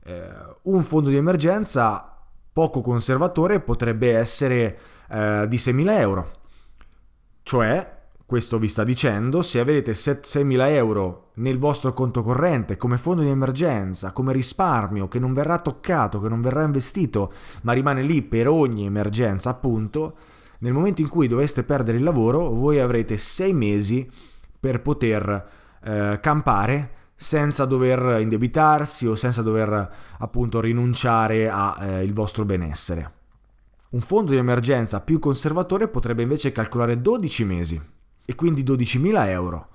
eh, 0.04 0.30
un 0.64 0.84
fondo 0.84 1.10
di 1.10 1.16
emergenza 1.16 2.18
poco 2.52 2.82
conservatore 2.82 3.62
potrebbe 3.62 4.16
essere 4.16 4.78
eh, 5.10 5.46
di 5.48 5.58
6.000 5.58 5.90
euro. 6.00 6.32
Cioè, 7.42 7.98
questo 8.26 8.60
vi 8.60 8.68
sta 8.68 8.84
dicendo, 8.84 9.42
se 9.42 9.60
avete 9.60 9.94
6.000 9.94 10.70
euro 10.70 11.32
nel 11.36 11.58
vostro 11.58 11.94
conto 11.94 12.22
corrente 12.22 12.78
come 12.78 12.98
fondo 12.98 13.24
di 13.24 13.30
emergenza, 13.30 14.12
come 14.12 14.34
risparmio 14.34 15.08
che 15.08 15.18
non 15.18 15.34
verrà 15.34 15.58
toccato, 15.58 16.22
che 16.22 16.30
non 16.30 16.42
verrà 16.42 16.64
investito, 16.64 17.32
ma 17.64 17.74
rimane 17.74 18.04
lì 18.04 18.22
per 18.22 18.48
ogni 18.48 18.86
emergenza, 18.86 19.50
appunto, 19.50 20.16
nel 20.60 20.74
momento 20.74 21.02
in 21.02 21.08
cui 21.08 21.28
doveste 21.28 21.64
perdere 21.64 21.98
il 21.98 22.04
lavoro, 22.04 22.50
voi 22.50 22.80
avrete 22.80 23.18
6 23.18 23.54
mesi 23.54 24.08
per 24.60 24.82
poter 24.82 25.50
eh, 25.84 26.20
campare 26.22 26.92
senza 27.16 27.66
dover 27.66 28.22
indebitarsi 28.22 29.06
o 29.06 29.16
senza 29.16 29.42
dover 29.42 29.90
appunto 30.20 30.62
rinunciare 30.62 31.50
al 31.50 32.04
eh, 32.04 32.12
vostro 32.12 32.46
benessere. 32.46 33.14
Un 33.90 34.02
fondo 34.02 34.32
di 34.32 34.38
emergenza 34.38 35.02
più 35.02 35.20
conservatore 35.20 35.88
potrebbe 35.88 36.22
invece 36.22 36.52
calcolare 36.52 37.02
12 37.02 37.44
mesi 37.44 37.82
e 38.26 38.36
quindi 38.36 38.64
12.000 38.64 39.28
euro 39.30 39.68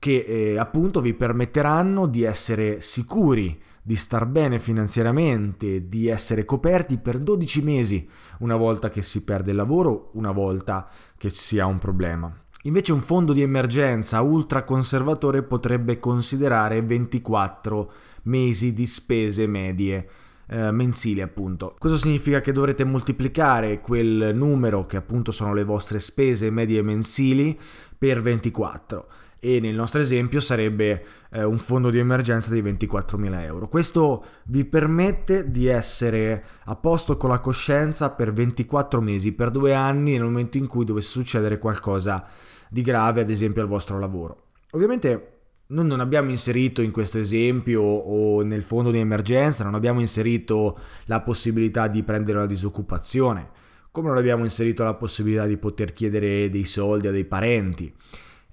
che 0.00 0.24
eh, 0.26 0.58
appunto 0.58 1.00
vi 1.00 1.14
permetteranno 1.14 2.06
di 2.06 2.22
essere 2.22 2.80
sicuri 2.80 3.62
di 3.82 3.94
star 3.94 4.26
bene 4.26 4.58
finanziariamente, 4.58 5.88
di 5.88 6.08
essere 6.08 6.44
coperti 6.44 6.98
per 6.98 7.18
12 7.18 7.62
mesi 7.62 8.08
una 8.40 8.56
volta 8.56 8.88
che 8.88 9.02
si 9.02 9.24
perde 9.24 9.50
il 9.50 9.56
lavoro, 9.56 10.10
una 10.14 10.32
volta 10.32 10.88
che 11.16 11.30
si 11.30 11.58
ha 11.58 11.66
un 11.66 11.78
problema. 11.78 12.34
Invece 12.64 12.92
un 12.92 13.00
fondo 13.00 13.32
di 13.32 13.40
emergenza 13.40 14.20
ultra 14.20 14.64
conservatore 14.64 15.42
potrebbe 15.42 15.98
considerare 15.98 16.82
24 16.82 17.90
mesi 18.24 18.74
di 18.74 18.86
spese 18.86 19.46
medie 19.46 20.06
eh, 20.50 20.72
mensili 20.72 21.20
appunto. 21.20 21.74
Questo 21.78 21.96
significa 21.96 22.40
che 22.40 22.52
dovrete 22.52 22.84
moltiplicare 22.84 23.80
quel 23.80 24.32
numero 24.34 24.84
che 24.84 24.96
appunto 24.96 25.30
sono 25.30 25.54
le 25.54 25.64
vostre 25.64 26.00
spese 26.00 26.50
medie 26.50 26.82
mensili 26.82 27.58
per 27.96 28.20
24 28.20 29.06
e 29.38 29.58
nel 29.60 29.74
nostro 29.74 30.00
esempio 30.00 30.40
sarebbe 30.40 31.04
eh, 31.30 31.44
un 31.44 31.56
fondo 31.56 31.88
di 31.88 31.98
emergenza 31.98 32.52
di 32.52 32.62
24.000 32.62 33.42
euro. 33.42 33.68
Questo 33.68 34.24
vi 34.46 34.64
permette 34.64 35.50
di 35.50 35.66
essere 35.66 36.44
a 36.64 36.76
posto 36.76 37.16
con 37.16 37.30
la 37.30 37.38
coscienza 37.38 38.10
per 38.10 38.32
24 38.32 39.00
mesi, 39.00 39.32
per 39.32 39.50
due 39.50 39.72
anni 39.72 40.12
nel 40.12 40.24
momento 40.24 40.58
in 40.58 40.66
cui 40.66 40.84
dovesse 40.84 41.10
succedere 41.10 41.58
qualcosa 41.58 42.26
di 42.68 42.82
grave, 42.82 43.22
ad 43.22 43.30
esempio 43.30 43.62
al 43.62 43.68
vostro 43.68 43.98
lavoro. 43.98 44.48
Ovviamente 44.72 45.39
noi 45.70 45.86
non 45.86 46.00
abbiamo 46.00 46.30
inserito 46.30 46.82
in 46.82 46.90
questo 46.90 47.18
esempio 47.18 47.82
o 47.82 48.42
nel 48.42 48.62
fondo 48.62 48.90
di 48.90 48.98
emergenza, 48.98 49.64
non 49.64 49.74
abbiamo 49.74 50.00
inserito 50.00 50.78
la 51.04 51.20
possibilità 51.20 51.86
di 51.86 52.02
prendere 52.02 52.38
una 52.38 52.46
disoccupazione, 52.46 53.48
come 53.90 54.08
non 54.08 54.16
abbiamo 54.16 54.44
inserito 54.44 54.82
la 54.82 54.94
possibilità 54.94 55.46
di 55.46 55.56
poter 55.56 55.92
chiedere 55.92 56.48
dei 56.48 56.64
soldi 56.64 57.06
a 57.06 57.12
dei 57.12 57.24
parenti. 57.24 57.92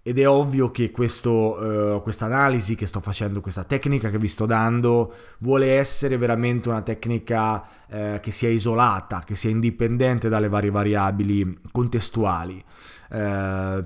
Ed 0.03 0.19
è 0.19 0.29
ovvio 0.29 0.71
che 0.71 0.89
questa 0.89 1.29
uh, 1.29 2.01
analisi 2.19 2.75
che 2.75 2.85
sto 2.85 3.01
facendo, 3.01 3.41
questa 3.41 3.65
tecnica 3.65 4.09
che 4.09 4.17
vi 4.17 4.29
sto 4.29 4.45
dando, 4.45 5.13
vuole 5.39 5.71
essere 5.73 6.15
veramente 6.15 6.69
una 6.69 6.81
tecnica 6.81 7.61
uh, 7.89 8.19
che 8.21 8.31
sia 8.31 8.47
isolata, 8.47 9.23
che 9.25 9.35
sia 9.35 9.49
indipendente 9.49 10.29
dalle 10.29 10.47
varie 10.47 10.69
variabili 10.69 11.57
contestuali. 11.73 12.63
Uh, 13.09 13.85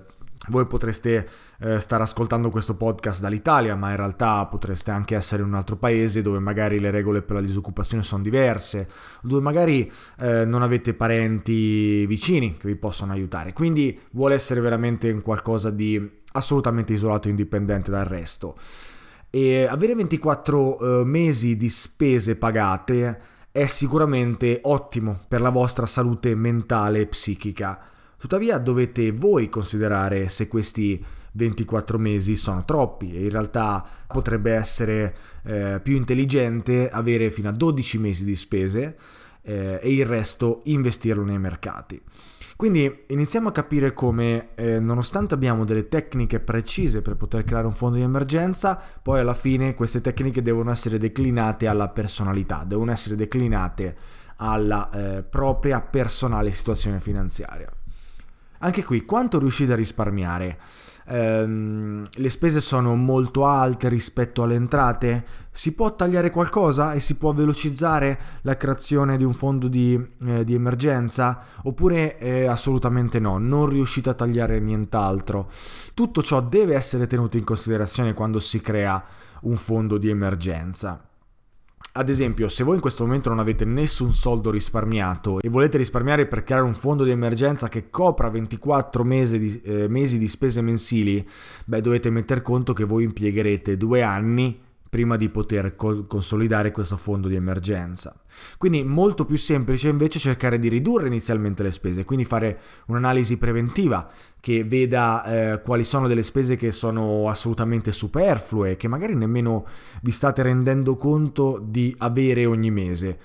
voi 0.49 0.65
potreste 0.67 1.27
eh, 1.63 1.79
stare 1.79 2.01
ascoltando 2.01 2.49
questo 2.49 2.75
podcast 2.75 3.21
dall'Italia, 3.21 3.75
ma 3.75 3.91
in 3.91 3.95
realtà 3.95 4.45
potreste 4.47 4.89
anche 4.89 5.15
essere 5.15 5.43
in 5.43 5.49
un 5.49 5.53
altro 5.53 5.75
paese 5.75 6.23
dove 6.23 6.39
magari 6.39 6.79
le 6.79 6.89
regole 6.89 7.21
per 7.21 7.35
la 7.35 7.41
disoccupazione 7.41 8.01
sono 8.01 8.23
diverse, 8.23 8.89
dove 9.21 9.41
magari 9.41 9.89
eh, 10.19 10.43
non 10.43 10.63
avete 10.63 10.95
parenti 10.95 12.05
vicini 12.07 12.57
che 12.57 12.67
vi 12.67 12.75
possono 12.75 13.11
aiutare. 13.11 13.53
Quindi 13.53 13.97
vuole 14.11 14.33
essere 14.33 14.59
veramente 14.59 15.13
qualcosa 15.21 15.69
di 15.69 16.19
assolutamente 16.33 16.93
isolato 16.93 17.27
e 17.27 17.31
indipendente 17.31 17.91
dal 17.91 18.05
resto. 18.05 18.55
E 19.29 19.65
avere 19.65 19.93
24 19.93 21.01
eh, 21.01 21.05
mesi 21.05 21.57
di 21.57 21.69
spese 21.69 22.37
pagate 22.37 23.19
è 23.51 23.65
sicuramente 23.67 24.61
ottimo 24.63 25.19
per 25.27 25.41
la 25.41 25.49
vostra 25.49 25.85
salute 25.85 26.33
mentale 26.33 27.01
e 27.01 27.05
psichica. 27.05 27.79
Tuttavia 28.17 28.57
dovete 28.57 29.11
voi 29.11 29.49
considerare 29.49 30.27
se 30.29 30.47
questi 30.47 31.03
24 31.33 31.97
mesi 31.97 32.35
sono 32.35 32.65
troppi 32.65 33.13
e 33.13 33.23
in 33.23 33.29
realtà 33.29 33.85
potrebbe 34.07 34.51
essere 34.51 35.15
eh, 35.43 35.79
più 35.81 35.95
intelligente 35.95 36.89
avere 36.89 37.29
fino 37.29 37.49
a 37.49 37.53
12 37.53 37.97
mesi 37.99 38.25
di 38.25 38.35
spese 38.35 38.97
eh, 39.43 39.79
e 39.81 39.93
il 39.93 40.05
resto 40.05 40.61
investirlo 40.65 41.23
nei 41.23 41.39
mercati. 41.39 42.01
Quindi 42.61 43.05
iniziamo 43.07 43.49
a 43.49 43.51
capire 43.51 43.91
come, 43.91 44.49
eh, 44.53 44.79
nonostante 44.79 45.33
abbiamo 45.33 45.65
delle 45.65 45.87
tecniche 45.87 46.39
precise 46.39 47.01
per 47.01 47.15
poter 47.15 47.43
creare 47.43 47.65
un 47.65 47.73
fondo 47.73 47.95
di 47.95 48.03
emergenza, 48.03 48.79
poi 49.01 49.19
alla 49.19 49.33
fine 49.33 49.73
queste 49.73 49.99
tecniche 49.99 50.43
devono 50.43 50.69
essere 50.69 50.99
declinate 50.99 51.65
alla 51.65 51.89
personalità, 51.89 52.63
devono 52.63 52.91
essere 52.91 53.15
declinate 53.15 53.95
alla 54.35 54.89
eh, 54.91 55.23
propria 55.23 55.81
personale 55.81 56.51
situazione 56.51 56.99
finanziaria. 56.99 57.67
Anche 58.59 58.83
qui, 58.83 59.05
quanto 59.05 59.39
riuscite 59.39 59.73
a 59.73 59.75
risparmiare? 59.75 60.59
Ehm, 61.11 62.05
le 62.09 62.29
spese 62.29 62.61
sono 62.61 62.95
molto 62.95 63.45
alte 63.45 63.89
rispetto 63.89 64.43
alle 64.43 64.55
entrate, 64.55 65.25
si 65.51 65.73
può 65.73 65.93
tagliare 65.93 66.29
qualcosa 66.29 66.93
e 66.93 67.01
si 67.01 67.17
può 67.17 67.33
velocizzare 67.33 68.19
la 68.43 68.55
creazione 68.55 69.17
di 69.17 69.23
un 69.23 69.33
fondo 69.33 69.67
di, 69.67 69.99
eh, 70.25 70.43
di 70.43 70.53
emergenza 70.53 71.43
oppure 71.63 72.17
eh, 72.17 72.45
assolutamente 72.45 73.19
no, 73.19 73.37
non 73.37 73.67
riuscite 73.67 74.09
a 74.09 74.13
tagliare 74.13 74.59
nient'altro. 74.59 75.49
Tutto 75.93 76.21
ciò 76.23 76.41
deve 76.41 76.75
essere 76.75 77.07
tenuto 77.07 77.37
in 77.37 77.43
considerazione 77.43 78.13
quando 78.13 78.39
si 78.39 78.61
crea 78.61 79.03
un 79.41 79.57
fondo 79.57 79.97
di 79.97 80.09
emergenza. 80.09 81.10
Ad 81.93 82.07
esempio, 82.07 82.47
se 82.47 82.63
voi 82.63 82.75
in 82.75 82.81
questo 82.81 83.03
momento 83.03 83.27
non 83.27 83.39
avete 83.39 83.65
nessun 83.65 84.13
soldo 84.13 84.49
risparmiato 84.49 85.41
e 85.41 85.49
volete 85.49 85.77
risparmiare 85.77 86.25
per 86.25 86.43
creare 86.43 86.63
un 86.63 86.73
fondo 86.73 87.03
di 87.03 87.11
emergenza 87.11 87.67
che 87.67 87.89
copra 87.89 88.29
24 88.29 89.03
mesi 89.03 89.37
di, 89.37 89.61
eh, 89.63 89.89
mesi 89.89 90.17
di 90.17 90.29
spese 90.29 90.61
mensili, 90.61 91.27
beh, 91.65 91.81
dovete 91.81 92.09
metter 92.09 92.41
conto 92.41 92.71
che 92.71 92.85
voi 92.85 93.03
impiegherete 93.03 93.75
due 93.75 94.03
anni 94.03 94.57
prima 94.89 95.17
di 95.17 95.27
poter 95.27 95.75
co- 95.75 96.05
consolidare 96.05 96.71
questo 96.71 96.95
fondo 96.95 97.27
di 97.27 97.35
emergenza. 97.35 98.20
Quindi 98.57 98.83
molto 98.83 99.25
più 99.25 99.37
semplice 99.37 99.89
invece 99.89 100.19
cercare 100.19 100.59
di 100.59 100.69
ridurre 100.69 101.07
inizialmente 101.07 101.63
le 101.63 101.71
spese, 101.71 102.03
quindi 102.03 102.25
fare 102.25 102.59
un'analisi 102.87 103.37
preventiva 103.37 104.09
che 104.39 104.63
veda 104.63 105.23
eh, 105.23 105.61
quali 105.61 105.83
sono 105.83 106.07
delle 106.07 106.23
spese 106.23 106.55
che 106.55 106.71
sono 106.71 107.29
assolutamente 107.29 107.91
superflue, 107.91 108.75
che 108.75 108.87
magari 108.87 109.15
nemmeno 109.15 109.65
vi 110.01 110.11
state 110.11 110.41
rendendo 110.41 110.95
conto 110.95 111.63
di 111.63 111.93
avere 111.99 112.45
ogni 112.45 112.71
mese. 112.71 113.19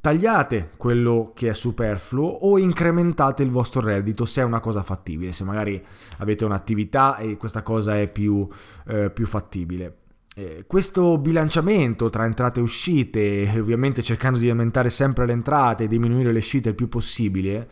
Tagliate 0.00 0.70
quello 0.76 1.30
che 1.32 1.48
è 1.48 1.54
superfluo 1.54 2.26
o 2.26 2.58
incrementate 2.58 3.44
il 3.44 3.50
vostro 3.50 3.80
reddito 3.80 4.24
se 4.24 4.40
è 4.40 4.44
una 4.44 4.58
cosa 4.58 4.82
fattibile, 4.82 5.30
se 5.30 5.44
magari 5.44 5.80
avete 6.18 6.44
un'attività 6.44 7.18
e 7.18 7.36
questa 7.36 7.62
cosa 7.62 7.96
è 7.96 8.10
più, 8.10 8.44
eh, 8.88 9.10
più 9.10 9.26
fattibile. 9.26 10.01
Eh, 10.34 10.64
questo 10.66 11.18
bilanciamento 11.18 12.08
tra 12.08 12.24
entrate 12.24 12.60
e 12.60 12.62
uscite, 12.62 13.52
ovviamente 13.58 14.02
cercando 14.02 14.38
di 14.38 14.48
aumentare 14.48 14.88
sempre 14.88 15.26
le 15.26 15.32
entrate 15.32 15.84
e 15.84 15.88
diminuire 15.88 16.32
le 16.32 16.38
uscite 16.38 16.70
il 16.70 16.74
più 16.74 16.88
possibile, 16.88 17.68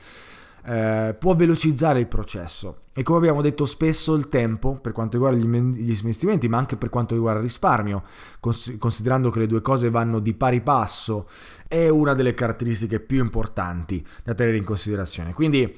eh, 0.66 1.16
può 1.18 1.34
velocizzare 1.34 2.00
il 2.00 2.06
processo. 2.06 2.82
E 2.92 3.02
come 3.02 3.18
abbiamo 3.18 3.40
detto 3.40 3.64
spesso, 3.64 4.14
il 4.14 4.28
tempo, 4.28 4.78
per 4.78 4.92
quanto 4.92 5.16
riguarda 5.16 5.38
gli, 5.38 5.54
investimenti, 5.54 6.48
ma 6.48 6.58
anche 6.58 6.76
per 6.76 6.90
quanto 6.90 7.14
riguarda 7.14 7.38
il 7.38 7.46
risparmio, 7.46 8.02
cons- 8.40 8.76
considerando 8.78 9.30
che 9.30 9.38
le 9.38 9.46
due 9.46 9.62
cose 9.62 9.88
vanno 9.88 10.18
di 10.18 10.34
pari 10.34 10.60
passo, 10.60 11.26
è 11.66 11.88
una 11.88 12.12
delle 12.12 12.34
caratteristiche 12.34 13.00
più 13.00 13.20
importanti 13.20 14.04
da 14.22 14.34
tenere 14.34 14.58
in 14.58 14.64
considerazione. 14.64 15.32
Quindi 15.32 15.74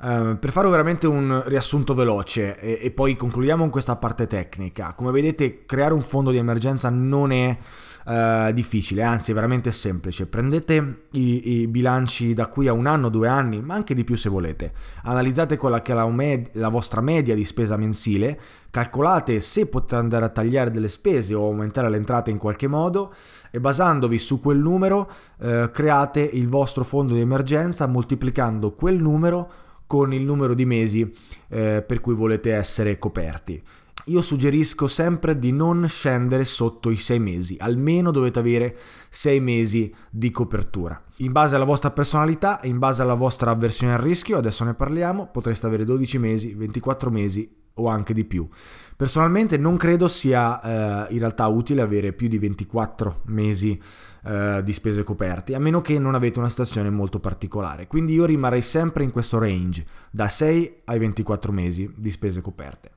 Uh, 0.00 0.38
per 0.38 0.52
fare 0.52 0.68
veramente 0.68 1.08
un 1.08 1.42
riassunto 1.46 1.92
veloce 1.92 2.56
e, 2.60 2.78
e, 2.82 2.92
poi 2.92 3.16
concludiamo 3.16 3.62
con 3.62 3.70
questa 3.70 3.96
parte 3.96 4.28
tecnica. 4.28 4.92
Come 4.92 5.10
vedete, 5.10 5.64
creare 5.64 5.92
un 5.92 6.02
fondo 6.02 6.30
di 6.30 6.36
emergenza 6.36 6.88
non 6.88 7.32
è 7.32 7.58
uh, 8.06 8.52
difficile, 8.52 9.02
anzi 9.02 9.32
è 9.32 9.34
veramente 9.34 9.72
semplice. 9.72 10.26
Prendete 10.28 11.06
i, 11.12 11.62
i, 11.62 11.66
bilanci 11.66 12.32
da 12.32 12.46
qui 12.46 12.68
a 12.68 12.72
un 12.72 12.86
anno, 12.86 13.08
due 13.08 13.26
anni, 13.26 13.60
ma 13.60 13.74
anche 13.74 13.92
di 13.92 14.04
più 14.04 14.14
se 14.14 14.28
volete. 14.28 14.72
Analizzate 15.02 15.56
quella 15.56 15.82
che 15.82 15.90
è 15.90 15.94
la, 15.96 16.06
med- 16.06 16.50
la 16.52 16.68
vostra 16.68 17.00
media 17.00 17.34
di 17.34 17.42
spesa 17.42 17.76
mensile, 17.76 18.38
calcolate 18.70 19.40
se 19.40 19.66
potete 19.66 19.96
andare 19.96 20.26
a 20.26 20.28
tagliare 20.28 20.70
delle 20.70 20.86
spese 20.86 21.34
o 21.34 21.46
aumentare 21.46 21.90
le 21.90 21.96
entrate 21.96 22.30
in 22.30 22.38
qualche 22.38 22.68
modo 22.68 23.12
e 23.50 23.58
basandovi 23.58 24.16
su 24.16 24.40
quel 24.40 24.58
numero 24.58 25.10
uh, 25.38 25.70
create 25.72 26.20
il 26.20 26.48
vostro 26.48 26.84
fondo 26.84 27.14
di 27.14 27.20
emergenza 27.20 27.86
moltiplicando 27.86 28.74
quel 28.74 28.98
numero 29.02 29.50
con 29.88 30.12
il 30.12 30.22
numero 30.22 30.54
di 30.54 30.66
mesi 30.66 31.12
eh, 31.48 31.82
per 31.84 32.00
cui 32.00 32.14
volete 32.14 32.52
essere 32.54 32.98
coperti. 32.98 33.60
Io 34.04 34.22
suggerisco 34.22 34.86
sempre 34.86 35.38
di 35.38 35.50
non 35.50 35.86
scendere 35.88 36.44
sotto 36.44 36.90
i 36.90 36.96
sei 36.96 37.18
mesi, 37.18 37.56
almeno 37.58 38.10
dovete 38.10 38.38
avere 38.38 38.76
sei 39.10 39.40
mesi 39.40 39.92
di 40.10 40.30
copertura. 40.30 41.02
In 41.16 41.32
base 41.32 41.56
alla 41.56 41.64
vostra 41.64 41.90
personalità, 41.90 42.60
in 42.62 42.78
base 42.78 43.02
alla 43.02 43.14
vostra 43.14 43.50
avversione 43.50 43.94
al 43.94 44.00
rischio, 44.00 44.38
adesso 44.38 44.64
ne 44.64 44.74
parliamo, 44.74 45.26
potreste 45.26 45.66
avere 45.66 45.84
12 45.84 46.18
mesi, 46.18 46.54
24 46.54 47.10
mesi 47.10 47.50
o 47.78 47.88
anche 47.88 48.14
di 48.14 48.24
più. 48.24 48.48
Personalmente 48.96 49.56
non 49.56 49.76
credo 49.76 50.08
sia 50.08 50.60
eh, 51.06 51.12
in 51.12 51.18
realtà 51.18 51.46
utile 51.46 51.82
avere 51.82 52.12
più 52.12 52.28
di 52.28 52.38
24 52.38 53.22
mesi 53.26 53.80
eh, 54.24 54.60
di 54.64 54.72
spese 54.72 55.04
coperte, 55.04 55.54
a 55.54 55.60
meno 55.60 55.80
che 55.80 55.98
non 55.98 56.14
avete 56.14 56.38
una 56.40 56.48
situazione 56.48 56.90
molto 56.90 57.20
particolare. 57.20 57.86
Quindi 57.86 58.14
io 58.14 58.24
rimarrei 58.24 58.62
sempre 58.62 59.04
in 59.04 59.10
questo 59.10 59.38
range, 59.38 59.86
da 60.10 60.28
6 60.28 60.80
ai 60.86 60.98
24 60.98 61.52
mesi 61.52 61.92
di 61.96 62.10
spese 62.10 62.40
coperte. 62.40 62.90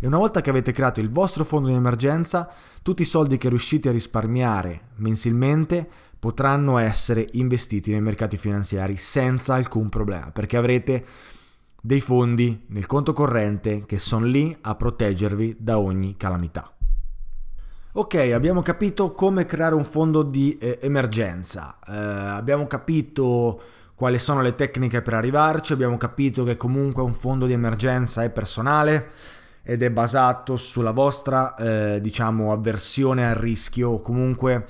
E 0.00 0.06
una 0.06 0.18
volta 0.18 0.40
che 0.40 0.50
avete 0.50 0.72
creato 0.72 1.00
il 1.00 1.10
vostro 1.10 1.44
fondo 1.44 1.68
di 1.68 1.74
emergenza, 1.74 2.50
tutti 2.82 3.02
i 3.02 3.06
soldi 3.06 3.36
che 3.36 3.48
riuscite 3.48 3.88
a 3.88 3.92
risparmiare 3.92 4.88
mensilmente 4.96 5.88
potranno 6.18 6.78
essere 6.78 7.28
investiti 7.32 7.90
nei 7.90 8.00
mercati 8.00 8.36
finanziari 8.36 8.96
senza 8.96 9.54
alcun 9.54 9.90
problema, 9.90 10.30
perché 10.30 10.56
avrete 10.56 11.04
dei 11.86 12.00
fondi 12.00 12.64
nel 12.68 12.86
conto 12.86 13.12
corrente 13.12 13.84
che 13.84 13.98
sono 13.98 14.24
lì 14.24 14.56
a 14.62 14.74
proteggervi 14.74 15.58
da 15.58 15.78
ogni 15.78 16.16
calamità. 16.16 16.74
Ok, 17.92 18.14
abbiamo 18.32 18.62
capito 18.62 19.12
come 19.12 19.44
creare 19.44 19.74
un 19.74 19.84
fondo 19.84 20.22
di 20.22 20.56
eh, 20.56 20.78
emergenza, 20.80 21.78
eh, 21.86 21.94
abbiamo 21.94 22.66
capito 22.66 23.60
quali 23.94 24.16
sono 24.16 24.40
le 24.40 24.54
tecniche 24.54 25.02
per 25.02 25.12
arrivarci, 25.12 25.74
abbiamo 25.74 25.98
capito 25.98 26.42
che 26.42 26.56
comunque 26.56 27.02
un 27.02 27.12
fondo 27.12 27.44
di 27.44 27.52
emergenza 27.52 28.22
è 28.22 28.30
personale 28.30 29.10
ed 29.62 29.82
è 29.82 29.90
basato 29.90 30.56
sulla 30.56 30.90
vostra, 30.90 31.54
eh, 31.54 32.00
diciamo, 32.00 32.50
avversione 32.50 33.28
al 33.28 33.36
rischio 33.36 33.90
o 33.90 34.00
comunque 34.00 34.64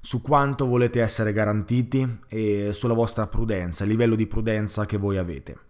su 0.00 0.20
quanto 0.20 0.66
volete 0.66 1.00
essere 1.00 1.32
garantiti 1.32 2.20
e 2.28 2.74
sulla 2.74 2.94
vostra 2.94 3.26
prudenza, 3.26 3.84
il 3.84 3.90
livello 3.90 4.14
di 4.14 4.26
prudenza 4.26 4.84
che 4.84 4.98
voi 4.98 5.16
avete. 5.16 5.67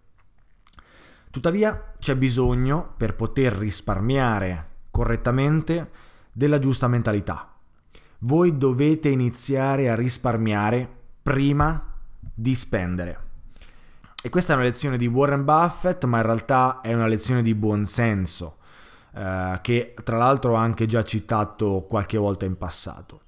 Tuttavia 1.31 1.91
c'è 1.99 2.15
bisogno, 2.15 2.93
per 2.97 3.15
poter 3.15 3.53
risparmiare 3.53 4.67
correttamente, 4.89 5.91
della 6.31 6.57
giusta 6.57 6.87
mentalità. 6.87 7.53
Voi 8.19 8.57
dovete 8.57 9.09
iniziare 9.09 9.89
a 9.89 9.95
risparmiare 9.95 10.87
prima 11.21 11.93
di 12.33 12.55
spendere. 12.55 13.27
E 14.21 14.29
questa 14.29 14.53
è 14.53 14.55
una 14.55 14.65
lezione 14.65 14.97
di 14.97 15.07
Warren 15.07 15.45
Buffett, 15.45 16.03
ma 16.05 16.17
in 16.17 16.23
realtà 16.23 16.81
è 16.81 16.93
una 16.93 17.07
lezione 17.07 17.41
di 17.41 17.53
buonsenso, 17.53 18.57
eh, 19.13 19.59
che 19.61 19.93
tra 20.03 20.17
l'altro 20.17 20.53
ho 20.53 20.55
anche 20.55 20.87
già 20.87 21.03
citato 21.03 21.85
qualche 21.87 22.17
volta 22.17 22.45
in 22.45 22.57
passato. 22.57 23.21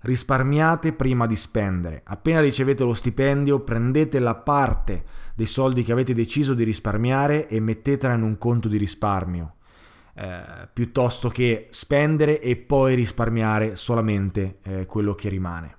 Risparmiate 0.00 0.92
prima 0.92 1.26
di 1.26 1.36
spendere. 1.36 2.02
Appena 2.04 2.40
ricevete 2.40 2.84
lo 2.84 2.94
stipendio, 2.94 3.60
prendete 3.60 4.18
la 4.18 4.34
parte 4.34 5.04
dei 5.34 5.46
soldi 5.46 5.82
che 5.82 5.92
avete 5.92 6.14
deciso 6.14 6.54
di 6.54 6.64
risparmiare 6.64 7.48
e 7.48 7.60
mettetela 7.60 8.14
in 8.14 8.22
un 8.22 8.38
conto 8.38 8.68
di 8.68 8.76
risparmio. 8.76 9.56
Eh, 10.16 10.68
piuttosto 10.72 11.28
che 11.28 11.66
spendere 11.70 12.40
e 12.40 12.54
poi 12.54 12.94
risparmiare 12.94 13.74
solamente 13.74 14.58
eh, 14.62 14.86
quello 14.86 15.14
che 15.14 15.28
rimane. 15.28 15.76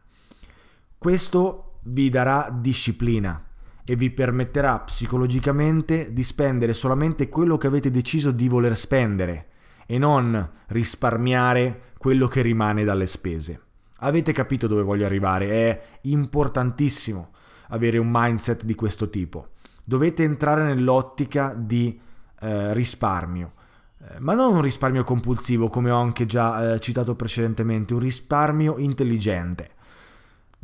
Questo 0.97 1.79
vi 1.83 2.09
darà 2.09 2.49
disciplina 2.51 3.41
e 3.85 3.95
vi 3.95 4.11
permetterà 4.11 4.79
psicologicamente 4.79 6.11
di 6.11 6.23
spendere 6.23 6.73
solamente 6.73 7.29
quello 7.29 7.57
che 7.57 7.67
avete 7.67 7.91
deciso 7.91 8.31
di 8.31 8.49
voler 8.49 8.75
spendere 8.75 9.49
e 9.85 9.97
non 9.99 10.49
risparmiare 10.67 11.93
quello 11.97 12.27
che 12.27 12.41
rimane 12.41 12.83
dalle 12.83 13.05
spese. 13.05 13.61
Avete 13.99 14.33
capito 14.33 14.67
dove 14.67 14.81
voglio 14.81 15.05
arrivare? 15.05 15.49
È 15.49 15.81
importantissimo 16.01 17.29
avere 17.69 17.97
un 17.97 18.09
mindset 18.11 18.63
di 18.63 18.75
questo 18.75 19.09
tipo. 19.09 19.49
Dovete 19.83 20.23
entrare 20.23 20.63
nell'ottica 20.63 21.53
di 21.55 21.99
eh, 22.39 22.73
risparmio, 22.73 23.53
eh, 23.99 24.19
ma 24.19 24.33
non 24.33 24.55
un 24.55 24.61
risparmio 24.61 25.03
compulsivo 25.03 25.67
come 25.67 25.91
ho 25.91 25.99
anche 25.99 26.25
già 26.25 26.73
eh, 26.73 26.79
citato 26.79 27.15
precedentemente, 27.15 27.93
un 27.93 27.99
risparmio 27.99 28.77
intelligente. 28.77 29.73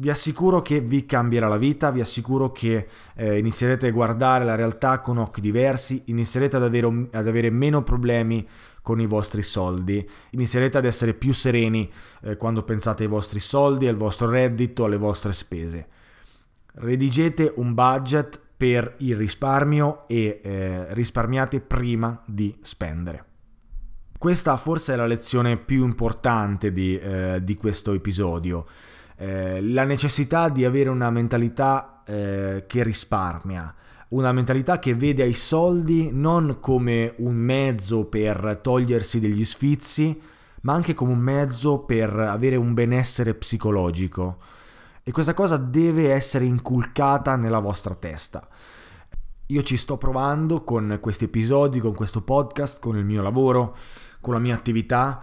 vi 0.01 0.09
assicuro 0.09 0.63
che 0.63 0.79
vi 0.79 1.05
cambierà 1.05 1.47
la 1.47 1.57
vita, 1.57 1.91
vi 1.91 2.01
assicuro 2.01 2.51
che 2.51 2.87
eh, 3.15 3.37
inizierete 3.37 3.87
a 3.87 3.91
guardare 3.91 4.43
la 4.43 4.55
realtà 4.55 4.99
con 4.99 5.19
occhi 5.19 5.41
diversi, 5.41 6.01
inizierete 6.05 6.55
ad 6.55 6.63
avere, 6.63 7.07
ad 7.11 7.27
avere, 7.27 7.51
meno 7.51 7.83
problemi 7.83 8.47
con 8.81 8.99
i 8.99 9.05
vostri 9.05 9.43
soldi, 9.43 10.07
inizierete 10.31 10.79
ad 10.79 10.85
essere 10.85 11.13
più 11.13 11.33
sereni 11.33 11.87
eh, 12.23 12.35
quando 12.35 12.63
pensate 12.63 13.03
ai 13.03 13.09
vostri 13.09 13.39
soldi, 13.39 13.87
al 13.87 13.95
vostro 13.95 14.27
reddito, 14.27 14.85
alle 14.85 14.97
vostre 14.97 15.33
spese. 15.33 15.87
Redigete 16.73 17.53
un 17.55 17.73
budget 17.73 18.39
per 18.55 18.95
il 18.99 19.15
risparmio 19.15 20.07
e 20.07 20.39
eh, 20.43 20.93
risparmiate 20.93 21.61
prima 21.61 22.21
di 22.25 22.55
spendere. 22.61 23.25
Questa 24.17 24.55
forse 24.55 24.93
è 24.93 24.95
la 24.95 25.07
lezione 25.07 25.57
più 25.57 25.83
importante 25.83 26.71
di, 26.71 26.95
eh, 26.95 27.39
di 27.43 27.55
questo 27.55 27.93
episodio. 27.93 28.65
Eh, 29.17 29.61
la 29.63 29.83
necessità 29.83 30.49
di 30.49 30.63
avere 30.63 30.89
una 30.89 31.09
mentalità 31.09 32.03
eh, 32.05 32.65
che 32.67 32.83
risparmia, 32.83 33.73
una 34.09 34.31
mentalità 34.31 34.77
che 34.77 34.93
vede 34.93 35.25
i 35.25 35.33
soldi 35.33 36.11
non 36.11 36.57
come 36.59 37.15
un 37.17 37.33
mezzo 37.33 38.05
per 38.05 38.59
togliersi 38.61 39.19
degli 39.19 39.43
sfizi, 39.43 40.21
ma 40.61 40.73
anche 40.73 40.93
come 40.93 41.13
un 41.13 41.19
mezzo 41.19 41.79
per 41.79 42.15
avere 42.15 42.57
un 42.57 42.75
benessere 42.75 43.33
psicologico. 43.33 44.37
E 45.03 45.11
questa 45.11 45.33
cosa 45.33 45.57
deve 45.57 46.11
essere 46.11 46.45
inculcata 46.45 47.35
nella 47.35 47.59
vostra 47.59 47.95
testa. 47.95 48.47
Io 49.47 49.63
ci 49.63 49.75
sto 49.75 49.97
provando 49.97 50.63
con 50.63 50.99
questi 51.01 51.25
episodi, 51.25 51.79
con 51.79 51.93
questo 51.93 52.21
podcast, 52.21 52.79
con 52.79 52.97
il 52.97 53.03
mio 53.03 53.21
lavoro, 53.21 53.75
con 54.21 54.33
la 54.33 54.39
mia 54.39 54.55
attività 54.55 55.21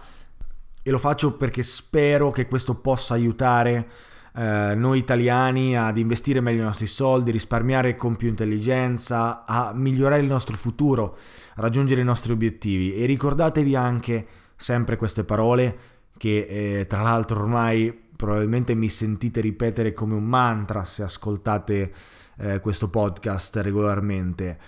e 0.83 0.91
lo 0.91 0.97
faccio 0.97 1.37
perché 1.37 1.63
spero 1.63 2.29
che 2.31 2.47
questo 2.47 2.75
possa 2.75 3.13
aiutare 3.13 3.89
eh, 4.35 4.73
noi 4.75 4.99
italiani 4.99 5.77
ad 5.77 5.97
investire 5.97 6.41
meglio 6.41 6.61
i 6.61 6.65
nostri 6.65 6.87
soldi, 6.87 7.31
risparmiare 7.31 7.95
con 7.95 8.15
più 8.15 8.27
intelligenza, 8.27 9.45
a 9.45 9.71
migliorare 9.73 10.21
il 10.21 10.27
nostro 10.27 10.55
futuro, 10.57 11.17
a 11.55 11.61
raggiungere 11.61 12.01
i 12.01 12.05
nostri 12.05 12.33
obiettivi. 12.33 12.93
E 12.95 13.05
ricordatevi 13.05 13.75
anche 13.75 14.27
sempre 14.55 14.97
queste 14.97 15.23
parole 15.23 15.77
che 16.17 16.79
eh, 16.79 16.87
tra 16.87 17.01
l'altro 17.01 17.39
ormai 17.39 18.07
probabilmente 18.19 18.75
mi 18.75 18.89
sentite 18.89 19.39
ripetere 19.39 19.93
come 19.93 20.13
un 20.13 20.25
mantra 20.25 20.83
se 20.83 21.03
ascoltate 21.03 21.93
eh, 22.39 22.59
questo 22.59 22.89
podcast 22.89 23.55
regolarmente. 23.55 24.59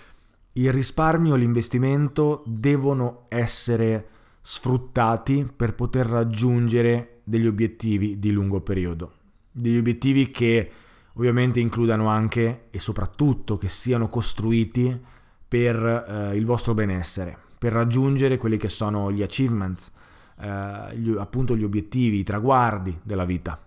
Il 0.52 0.72
risparmio 0.72 1.34
e 1.34 1.38
l'investimento 1.38 2.44
devono 2.46 3.26
essere 3.28 4.08
sfruttati 4.40 5.46
per 5.54 5.74
poter 5.74 6.06
raggiungere 6.06 7.20
degli 7.24 7.46
obiettivi 7.46 8.18
di 8.18 8.30
lungo 8.30 8.62
periodo. 8.62 9.16
Degli 9.50 9.76
obiettivi 9.76 10.30
che 10.30 10.70
ovviamente 11.12 11.60
includano 11.60 12.06
anche 12.08 12.68
e 12.70 12.78
soprattutto 12.78 13.58
che 13.58 13.68
siano 13.68 14.08
costruiti 14.08 14.98
per 15.46 15.76
eh, 15.76 16.36
il 16.36 16.46
vostro 16.46 16.72
benessere, 16.72 17.36
per 17.58 17.74
raggiungere 17.74 18.38
quelli 18.38 18.56
che 18.56 18.70
sono 18.70 19.12
gli 19.12 19.20
achievements, 19.20 19.92
eh, 20.42 20.98
gli, 20.98 21.14
appunto 21.16 21.56
gli 21.56 21.62
obiettivi, 21.62 22.18
i 22.18 22.24
traguardi 22.24 22.98
della 23.02 23.24
vita. 23.24 23.58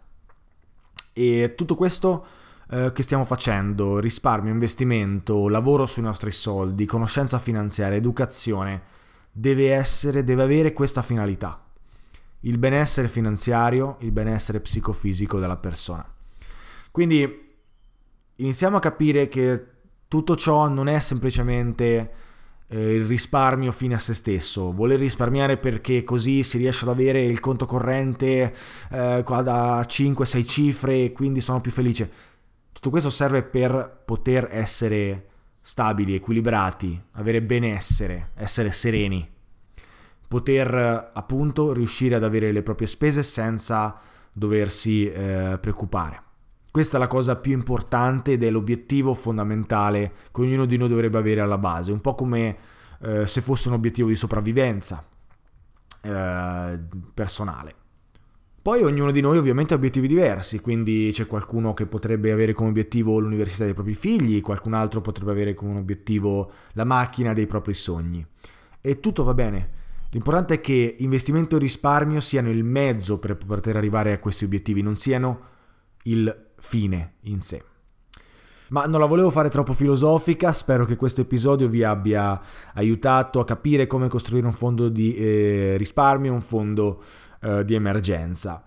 E 1.13 1.53
tutto 1.55 1.75
questo 1.75 2.25
eh, 2.69 2.91
che 2.93 3.01
stiamo 3.01 3.23
facendo, 3.23 3.99
risparmio, 3.99 4.51
investimento, 4.51 5.47
lavoro 5.47 5.85
sui 5.85 6.01
nostri 6.01 6.31
soldi, 6.31 6.85
conoscenza 6.85 7.39
finanziaria, 7.39 7.97
educazione, 7.97 8.81
deve 9.31 9.73
essere, 9.73 10.25
deve 10.25 10.43
avere 10.43 10.73
questa 10.73 11.01
finalità. 11.01 11.63
Il 12.41 12.57
benessere 12.57 13.07
finanziario, 13.07 13.95
il 14.01 14.11
benessere 14.11 14.59
psicofisico 14.59 15.39
della 15.39 15.57
persona. 15.57 16.05
Quindi 16.91 17.53
iniziamo 18.35 18.77
a 18.77 18.81
capire 18.81 19.27
che 19.29 19.65
tutto 20.07 20.35
ciò 20.35 20.67
non 20.67 20.87
è 20.87 20.99
semplicemente 20.99 22.11
eh, 22.67 22.93
il 22.95 23.05
risparmio 23.05 23.71
fine 23.71 23.95
a 23.95 23.99
se 23.99 24.13
stesso, 24.13 24.73
voler 24.73 24.99
risparmiare 24.99 25.57
perché 25.57 26.03
così 26.03 26.43
si 26.43 26.57
riesce 26.57 26.85
ad 26.85 26.91
avere 26.91 27.23
il 27.23 27.39
conto 27.39 27.65
corrente 27.65 28.53
eh, 28.91 29.23
da 29.23 29.81
5-6 29.81 30.47
cifre 30.47 31.03
e 31.03 31.11
quindi 31.11 31.41
sono 31.41 31.61
più 31.61 31.71
felice. 31.71 32.09
Tutto 32.71 32.89
questo 32.89 33.09
serve 33.09 33.43
per 33.43 34.01
poter 34.05 34.49
essere 34.51 35.27
stabili, 35.61 36.15
equilibrati, 36.15 37.01
avere 37.13 37.41
benessere, 37.41 38.31
essere 38.35 38.71
sereni, 38.71 39.27
poter 40.27 41.11
appunto 41.13 41.73
riuscire 41.73 42.15
ad 42.15 42.23
avere 42.23 42.51
le 42.51 42.61
proprie 42.61 42.87
spese 42.87 43.23
senza 43.23 43.97
doversi 44.33 45.09
eh, 45.09 45.57
preoccupare. 45.59 46.24
Questa 46.75 46.97
è 46.97 46.99
la 46.99 47.07
cosa 47.07 47.37
più 47.37 47.53
importante 47.53 48.33
ed 48.33 48.43
è 48.43 48.51
l'obiettivo 48.51 49.13
fondamentale 49.13 50.11
che 50.29 50.41
ognuno 50.41 50.65
di 50.65 50.75
noi 50.75 50.89
dovrebbe 50.89 51.17
avere 51.17 51.39
alla 51.39 51.57
base, 51.57 51.93
un 51.93 52.01
po' 52.01 52.15
come 52.15 52.57
eh, 52.99 53.25
se 53.27 53.39
fosse 53.39 53.69
un 53.69 53.75
obiettivo 53.75 54.09
di 54.09 54.15
sopravvivenza 54.15 55.01
eh, 56.01 56.79
personale. 57.13 57.75
Poi 58.61 58.83
ognuno 58.83 59.11
di 59.11 59.21
noi 59.21 59.37
ovviamente 59.37 59.73
ha 59.73 59.77
obiettivi 59.77 60.09
diversi, 60.09 60.59
quindi 60.59 61.11
c'è 61.13 61.27
qualcuno 61.27 61.73
che 61.73 61.85
potrebbe 61.85 62.33
avere 62.33 62.51
come 62.51 62.71
obiettivo 62.71 63.19
l'università 63.19 63.63
dei 63.63 63.73
propri 63.73 63.93
figli, 63.93 64.41
qualcun 64.41 64.73
altro 64.73 64.99
potrebbe 64.99 65.31
avere 65.31 65.53
come 65.53 65.79
obiettivo 65.79 66.51
la 66.73 66.83
macchina 66.83 67.31
dei 67.31 67.47
propri 67.47 67.73
sogni. 67.73 68.27
E 68.81 68.99
tutto 68.99 69.23
va 69.23 69.33
bene. 69.33 69.69
L'importante 70.09 70.55
è 70.55 70.59
che 70.59 70.97
investimento 70.99 71.55
e 71.55 71.59
risparmio 71.59 72.19
siano 72.19 72.49
il 72.49 72.65
mezzo 72.65 73.17
per 73.17 73.37
poter 73.37 73.77
arrivare 73.77 74.11
a 74.11 74.19
questi 74.19 74.43
obiettivi, 74.43 74.81
non 74.81 74.97
siano 74.97 75.53
il 76.03 76.44
fine 76.57 77.15
in 77.21 77.39
sé. 77.39 77.63
Ma 78.69 78.85
non 78.85 78.99
la 78.99 79.05
volevo 79.05 79.29
fare 79.29 79.49
troppo 79.49 79.73
filosofica, 79.73 80.51
spero 80.51 80.85
che 80.85 80.95
questo 80.95 81.21
episodio 81.21 81.67
vi 81.67 81.83
abbia 81.83 82.39
aiutato 82.73 83.39
a 83.39 83.45
capire 83.45 83.85
come 83.85 84.07
costruire 84.07 84.47
un 84.47 84.53
fondo 84.53 84.89
di 84.89 85.13
eh, 85.13 85.75
risparmio, 85.77 86.33
un 86.33 86.41
fondo 86.41 87.01
eh, 87.41 87.63
di 87.63 87.75
emergenza. 87.75 88.63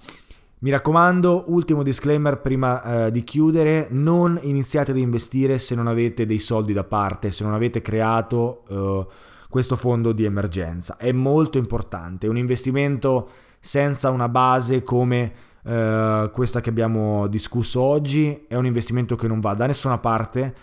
Mi 0.61 0.71
raccomando, 0.71 1.45
ultimo 1.49 1.83
disclaimer 1.83 2.41
prima 2.41 3.07
eh, 3.07 3.11
di 3.11 3.23
chiudere, 3.23 3.89
non 3.91 4.39
iniziate 4.43 4.91
ad 4.93 4.97
investire 4.97 5.59
se 5.59 5.75
non 5.75 5.87
avete 5.87 6.27
dei 6.27 6.41
soldi 6.41 6.73
da 6.73 6.85
parte, 6.85 7.31
se 7.31 7.45
non 7.45 7.55
avete 7.55 7.81
creato 7.81 8.63
eh, 8.69 9.07
questo 9.49 9.77
fondo 9.77 10.13
di 10.13 10.25
emergenza. 10.25 10.97
È 10.97 11.11
molto 11.13 11.59
importante, 11.59 12.29
un 12.29 12.37
investimento 12.37 13.29
senza 13.61 14.11
una 14.11 14.29
base 14.29 14.83
come 14.83 15.33
eh, 15.65 16.31
questa 16.33 16.61
che 16.61 16.71
abbiamo 16.71 17.27
discusso 17.27 17.81
oggi 17.81 18.47
è 18.49 18.55
un 18.55 18.67
investimento 18.67 19.17
che 19.17 19.29
non 19.29 19.41
va 19.41 19.55
da 19.55 19.67
nessuna 19.67 19.99
parte, 19.99 20.55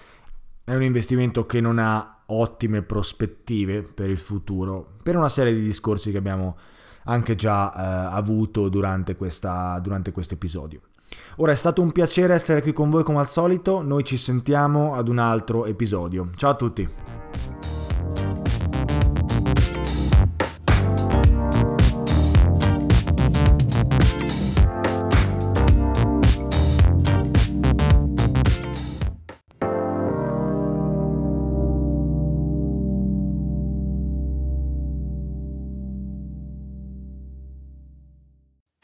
è 0.63 0.73
un 0.73 0.83
investimento 0.83 1.45
che 1.45 1.61
non 1.61 1.79
ha 1.79 2.23
ottime 2.27 2.81
prospettive 2.81 3.83
per 3.83 4.09
il 4.09 4.17
futuro, 4.17 4.95
per 5.03 5.15
una 5.15 5.29
serie 5.29 5.53
di 5.53 5.61
discorsi 5.61 6.11
che 6.11 6.17
abbiamo 6.17 6.57
anche 7.05 7.35
già 7.35 7.71
eh, 7.73 8.15
avuto 8.15 8.69
durante, 8.69 9.15
questo 9.15 10.33
episodio. 10.33 10.81
Ora 11.37 11.51
è 11.51 11.55
stato 11.55 11.81
un 11.81 11.91
piacere 11.91 12.33
essere 12.33 12.61
qui 12.61 12.73
con 12.73 12.89
voi 12.89 13.03
come 13.03 13.19
al 13.19 13.27
solito, 13.27 13.81
noi 13.81 14.03
ci 14.03 14.17
sentiamo 14.17 14.95
ad 14.95 15.07
un 15.07 15.19
altro 15.19 15.65
episodio. 15.65 16.29
Ciao 16.35 16.51
a 16.51 16.55
tutti! 16.55 17.04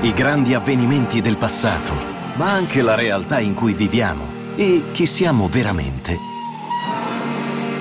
I 0.00 0.12
grandi 0.12 0.54
avvenimenti 0.54 1.20
del 1.20 1.36
passato, 1.36 1.92
ma 2.36 2.52
anche 2.52 2.82
la 2.82 2.94
realtà 2.94 3.40
in 3.40 3.52
cui 3.54 3.74
viviamo 3.74 4.54
e 4.54 4.92
chi 4.92 5.06
siamo 5.06 5.48
veramente. 5.48 6.16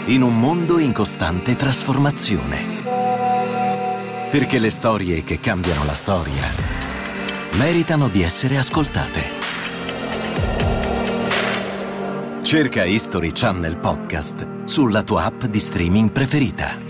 In 0.08 0.24
un 0.24 0.40
mondo 0.40 0.80
in 0.80 0.94
costante 0.94 1.56
trasformazione. 1.56 2.82
Perché 4.32 4.58
le 4.58 4.72
storie 4.72 5.24
che 5.24 5.40
cambiano 5.40 5.86
la 5.86 5.94
storia 5.94 6.42
meritano 7.58 8.08
di 8.08 8.24
essere 8.24 8.58
ascoltate. 8.58 9.36
Cerca 12.42 12.84
History 12.84 13.32
Channel 13.32 13.78
Podcast 13.78 14.64
sulla 14.64 15.04
tua 15.04 15.26
app 15.26 15.44
di 15.44 15.60
streaming 15.60 16.10
preferita. 16.12 16.87